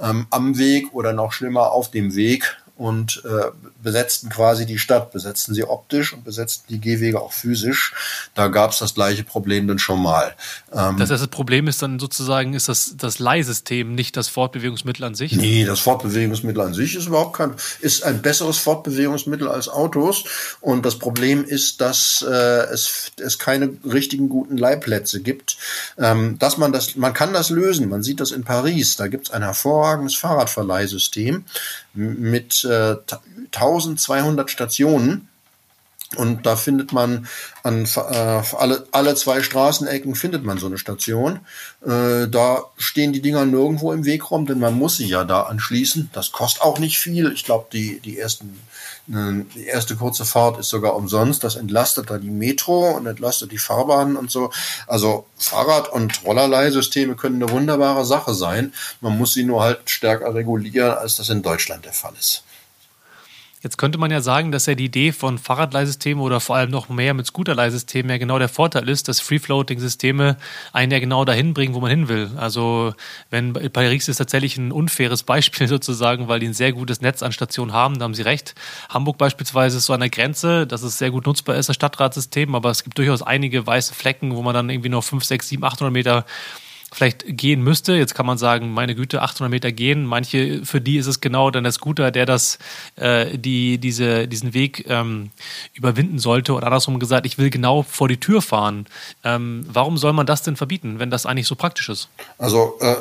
[0.00, 3.50] ähm, am Weg oder noch schlimmer auf dem Weg und äh,
[3.82, 7.92] besetzten quasi die Stadt, besetzten sie optisch und besetzten die Gehwege auch physisch.
[8.34, 10.34] Da gab es das gleiche Problem dann schon mal.
[10.72, 15.04] Ähm, das heißt, das Problem ist dann sozusagen, ist das, das Leihsystem, nicht das Fortbewegungsmittel
[15.04, 15.32] an sich?
[15.32, 20.24] Nee, das Fortbewegungsmittel an sich ist überhaupt kein, ist ein besseres Fortbewegungsmittel als Autos.
[20.60, 25.56] Und das Problem ist, dass äh, es, es keine richtigen guten Leihplätze gibt.
[25.98, 27.88] Ähm, dass man das, man kann das lösen.
[27.88, 28.94] Man sieht das in Paris.
[28.94, 31.44] Da gibt es ein hervorragendes Fahrradverleihsystem
[31.98, 32.96] mit äh,
[33.52, 35.28] 1200 Stationen.
[36.16, 37.26] Und da findet man
[37.62, 37.98] an äh,
[38.56, 41.40] alle, alle zwei Straßenecken findet man so eine Station.
[41.84, 46.08] Äh, da stehen die Dinger nirgendwo im Wegraum, denn man muss sie ja da anschließen.
[46.14, 47.30] Das kostet auch nicht viel.
[47.32, 48.58] Ich glaube, die, die ersten
[49.10, 51.42] die erste kurze Fahrt ist sogar umsonst.
[51.42, 54.50] Das entlastet da die Metro und entlastet die Fahrbahnen und so.
[54.86, 58.74] Also Fahrrad- und Rollerleihsysteme können eine wunderbare Sache sein.
[59.00, 62.42] Man muss sie nur halt stärker regulieren, als das in Deutschland der Fall ist.
[63.60, 66.88] Jetzt könnte man ja sagen, dass ja die Idee von Fahrradleihsystemen oder vor allem noch
[66.88, 70.36] mehr mit Scooterleihsystemen ja genau der Vorteil ist, dass Free-Floating-Systeme
[70.72, 72.30] einen ja genau dahin bringen, wo man hin will.
[72.36, 72.94] Also
[73.30, 77.32] wenn Paris ist tatsächlich ein unfaires Beispiel sozusagen, weil die ein sehr gutes Netz an
[77.32, 78.54] Stationen haben, da haben Sie recht.
[78.90, 82.54] Hamburg beispielsweise ist so an der Grenze, dass es sehr gut nutzbar ist, das Stadtratsystem,
[82.54, 85.64] aber es gibt durchaus einige weiße Flecken, wo man dann irgendwie noch 5, 6, 7,
[85.64, 86.24] 800 Meter
[86.92, 87.94] vielleicht gehen müsste.
[87.94, 90.04] Jetzt kann man sagen, meine Güte, 800 Meter gehen.
[90.04, 92.58] Manche, für die ist es genau dann der Scooter, der das,
[92.96, 95.30] äh, die, diese, diesen Weg ähm,
[95.74, 96.54] überwinden sollte.
[96.54, 98.86] Oder andersrum gesagt, ich will genau vor die Tür fahren.
[99.24, 102.08] Ähm, warum soll man das denn verbieten, wenn das eigentlich so praktisch ist?
[102.38, 102.96] Also äh,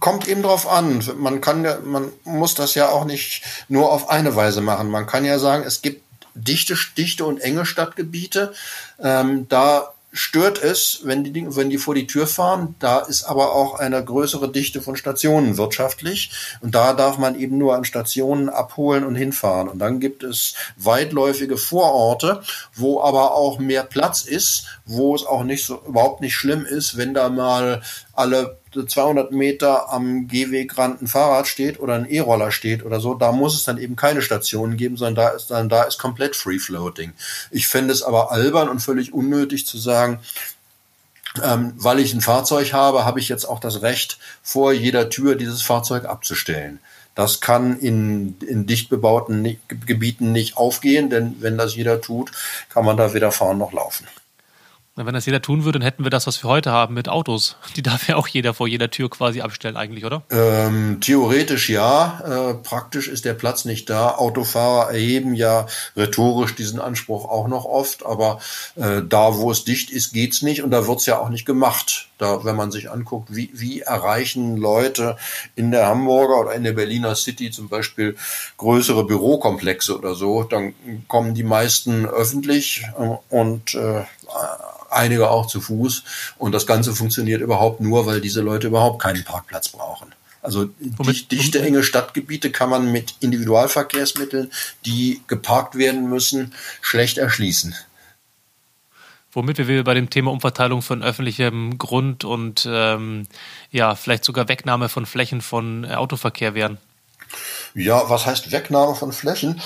[0.00, 1.02] kommt eben drauf an.
[1.18, 4.90] Man kann ja, man muss das ja auch nicht nur auf eine Weise machen.
[4.90, 6.02] Man kann ja sagen, es gibt
[6.34, 8.52] dichte, dichte und enge Stadtgebiete.
[8.98, 12.74] Ähm, da stört es, wenn die, wenn die vor die Tür fahren.
[12.78, 16.30] Da ist aber auch eine größere Dichte von Stationen wirtschaftlich.
[16.60, 19.68] Und da darf man eben nur an Stationen abholen und hinfahren.
[19.68, 22.42] Und dann gibt es weitläufige Vororte,
[22.74, 26.96] wo aber auch mehr Platz ist, wo es auch nicht so, überhaupt nicht schlimm ist,
[26.96, 27.82] wenn da mal
[28.12, 33.32] alle 200 Meter am Gehwegrand ein Fahrrad steht oder ein E-Roller steht oder so, da
[33.32, 36.58] muss es dann eben keine Stationen geben, sondern da ist dann da ist komplett Free
[36.58, 37.12] Floating.
[37.50, 40.20] Ich fände es aber albern und völlig unnötig zu sagen,
[41.42, 45.34] ähm, weil ich ein Fahrzeug habe, habe ich jetzt auch das Recht, vor jeder Tür
[45.34, 46.78] dieses Fahrzeug abzustellen.
[47.16, 52.30] Das kann in, in dicht bebauten Gebieten nicht aufgehen, denn wenn das jeder tut,
[52.68, 54.06] kann man da weder fahren noch laufen.
[54.98, 57.56] Wenn das jeder tun würde, dann hätten wir das, was wir heute haben mit Autos.
[57.76, 60.22] Die darf ja auch jeder vor jeder Tür quasi abstellen, eigentlich, oder?
[60.30, 62.22] Ähm, theoretisch ja.
[62.24, 64.14] Äh, praktisch ist der Platz nicht da.
[64.14, 65.66] Autofahrer erheben ja
[65.96, 68.40] rhetorisch diesen Anspruch auch noch oft, aber
[68.76, 72.08] äh, da, wo es dicht ist, geht's nicht und da wird's ja auch nicht gemacht.
[72.18, 75.18] Da, wenn man sich anguckt, wie, wie erreichen Leute
[75.54, 78.16] in der Hamburger oder in der Berliner City zum Beispiel
[78.56, 80.74] größere Bürokomplexe oder so, dann
[81.08, 84.04] kommen die meisten öffentlich äh, und äh,
[84.90, 86.04] einige auch zu Fuß.
[86.38, 90.14] Und das Ganze funktioniert überhaupt nur, weil diese Leute überhaupt keinen Parkplatz brauchen.
[90.42, 94.52] Also womit, dichte, enge Stadtgebiete kann man mit Individualverkehrsmitteln,
[94.84, 97.74] die geparkt werden müssen, schlecht erschließen.
[99.32, 103.26] Womit wir bei dem Thema Umverteilung von öffentlichem Grund und ähm,
[103.72, 106.78] ja, vielleicht sogar Wegnahme von Flächen von Autoverkehr wären.
[107.74, 109.60] Ja, was heißt Wegnahme von Flächen?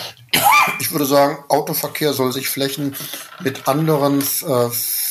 [0.81, 2.97] Ich würde sagen, Autoverkehr soll sich Flächen
[3.41, 4.69] mit anderen äh,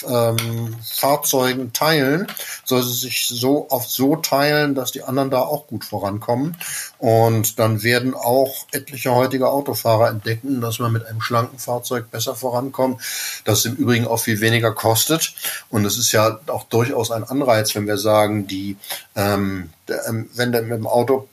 [0.07, 2.27] ähm, Fahrzeugen teilen,
[2.63, 6.57] soll sie sich so oft so teilen, dass die anderen da auch gut vorankommen.
[6.97, 12.35] Und dann werden auch etliche heutige Autofahrer entdecken, dass man mit einem schlanken Fahrzeug besser
[12.35, 13.01] vorankommt,
[13.45, 15.33] dass es im Übrigen auch viel weniger kostet.
[15.69, 18.77] Und es ist ja auch durchaus ein Anreiz, wenn wir sagen, die,
[19.15, 21.27] ähm, der, ähm, wenn du mit dem Auto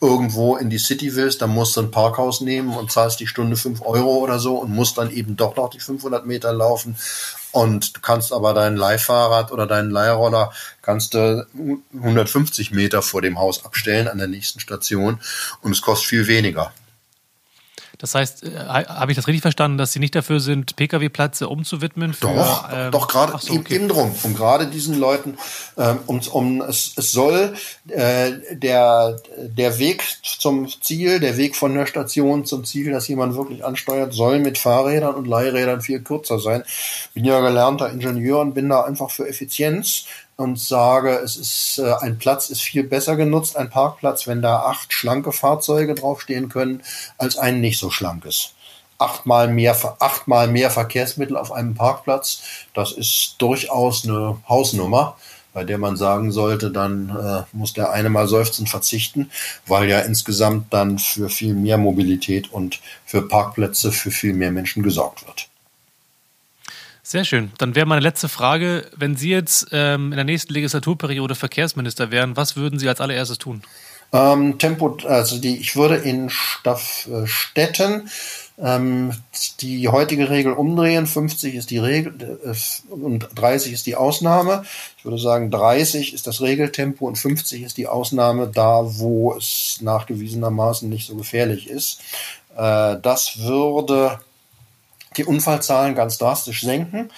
[0.00, 3.56] irgendwo in die City willst, dann musst du ein Parkhaus nehmen und zahlst die Stunde
[3.56, 6.96] fünf Euro oder so und musst dann eben doch noch die 500 Meter laufen.
[7.52, 11.46] Und du kannst aber dein Leihfahrrad oder deinen Leihroller kannst du
[11.94, 15.20] 150 Meter vor dem Haus abstellen an der nächsten Station
[15.62, 16.72] und es kostet viel weniger.
[17.98, 22.14] Das heißt, äh, habe ich das richtig verstanden, dass Sie nicht dafür sind, Pkw-Plätze umzuwidmen?
[22.14, 23.74] Für, doch, ähm, doch gerade so, okay.
[23.74, 24.14] eben drum.
[24.22, 25.36] Um gerade diesen Leuten,
[25.76, 27.54] ähm, um, um es, es soll
[27.88, 33.34] äh, der der Weg zum Ziel, der Weg von der Station zum Ziel, dass jemand
[33.34, 36.62] wirklich ansteuert, soll mit Fahrrädern und Leihrädern viel kürzer sein.
[37.14, 40.06] Bin ja gelernter Ingenieur und bin da einfach für Effizienz
[40.38, 44.60] und sage, es ist äh, ein Platz ist viel besser genutzt, ein Parkplatz, wenn da
[44.60, 46.82] acht schlanke Fahrzeuge draufstehen können,
[47.18, 48.52] als ein nicht so schlankes.
[48.98, 52.40] Achtmal mehr, achtmal mehr Verkehrsmittel auf einem Parkplatz,
[52.72, 55.16] das ist durchaus eine Hausnummer,
[55.54, 59.32] bei der man sagen sollte, dann äh, muss der eine mal seufzend verzichten,
[59.66, 64.84] weil ja insgesamt dann für viel mehr Mobilität und für Parkplätze für viel mehr Menschen
[64.84, 65.47] gesorgt wird.
[67.08, 67.52] Sehr schön.
[67.56, 72.36] Dann wäre meine letzte Frage, wenn Sie jetzt ähm, in der nächsten Legislaturperiode Verkehrsminister wären,
[72.36, 73.62] was würden Sie als allererstes tun?
[74.12, 78.10] Ähm, Tempo, also die, ich würde in Staffstätten
[78.58, 79.12] ähm,
[79.60, 81.06] die heutige Regel umdrehen.
[81.06, 84.64] 50 ist die Regel äh, und 30 ist die Ausnahme.
[84.98, 89.78] Ich würde sagen, 30 ist das Regeltempo und 50 ist die Ausnahme da, wo es
[89.80, 92.02] nachgewiesenermaßen nicht so gefährlich ist.
[92.54, 94.20] Äh, das würde
[95.18, 97.10] die Unfallzahlen ganz drastisch senken.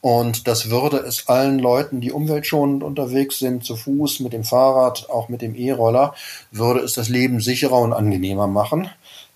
[0.00, 5.10] Und das würde es allen Leuten, die umweltschonend unterwegs sind, zu Fuß, mit dem Fahrrad,
[5.10, 6.14] auch mit dem E-Roller,
[6.52, 8.88] würde es das Leben sicherer und angenehmer machen.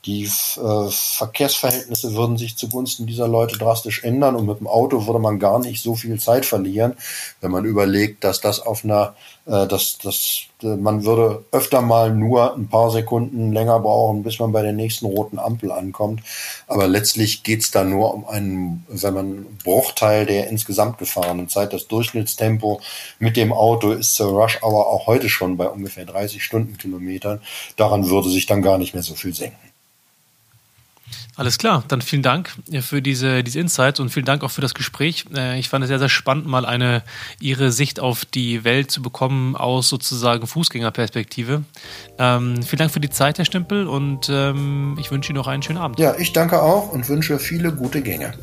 [0.04, 5.20] Die äh, Verkehrsverhältnisse würden sich zugunsten dieser Leute drastisch ändern und mit dem Auto würde
[5.20, 6.94] man gar nicht so viel Zeit verlieren,
[7.40, 9.14] wenn man überlegt, dass das auf einer,
[9.46, 14.40] äh, dass, dass äh, man würde öfter mal nur ein paar Sekunden länger brauchen, bis
[14.40, 16.20] man bei der nächsten roten Ampel ankommt.
[16.66, 21.72] Aber letztlich geht's da nur um einen, wenn man Bruchteil der insgesamt gefahrenen Zeit.
[21.72, 22.80] Das Durchschnittstempo
[23.20, 27.40] mit dem Auto ist zur Rush Hour auch heute schon bei ungefähr 30 Stundenkilometern.
[27.76, 29.71] Daran würde sich dann gar nicht mehr so viel senken.
[31.34, 32.50] Alles klar, dann vielen Dank
[32.82, 35.24] für diese, diese Insights und vielen Dank auch für das Gespräch.
[35.34, 37.02] Äh, ich fand es sehr, sehr spannend, mal eine
[37.40, 41.62] Ihre Sicht auf die Welt zu bekommen aus sozusagen Fußgängerperspektive.
[42.18, 45.62] Ähm, vielen Dank für die Zeit, Herr Stempel, und ähm, ich wünsche Ihnen noch einen
[45.62, 45.98] schönen Abend.
[45.98, 48.34] Ja, ich danke auch und wünsche viele gute Gänge.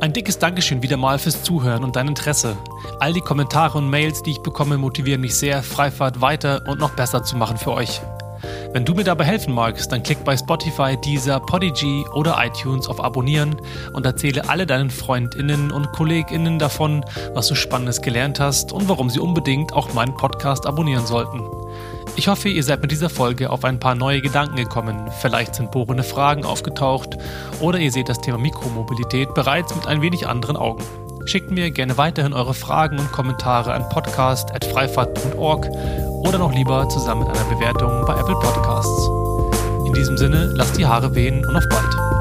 [0.00, 2.56] Ein dickes Dankeschön wieder mal fürs Zuhören und dein Interesse.
[3.00, 6.90] All die Kommentare und Mails, die ich bekomme, motivieren mich sehr, Freifahrt weiter und noch
[6.90, 8.00] besser zu machen für euch.
[8.72, 13.02] Wenn du mir dabei helfen magst, dann klick bei Spotify, Deezer, Podigy oder iTunes auf
[13.02, 13.56] Abonnieren
[13.92, 19.10] und erzähle alle deinen Freundinnen und Kolleginnen davon, was du Spannendes gelernt hast und warum
[19.10, 21.42] sie unbedingt auch meinen Podcast abonnieren sollten.
[22.16, 25.10] Ich hoffe, ihr seid mit dieser Folge auf ein paar neue Gedanken gekommen.
[25.20, 27.18] Vielleicht sind bohrende Fragen aufgetaucht
[27.60, 30.82] oder ihr seht das Thema Mikromobilität bereits mit ein wenig anderen Augen.
[31.26, 35.68] Schickt mir gerne weiterhin eure Fragen und Kommentare an podcast.freifahrt.org
[36.24, 39.08] oder noch lieber zusammen mit einer Bewertung bei Apple Podcasts.
[39.86, 42.15] In diesem Sinne, lasst die Haare wehen und auf bald.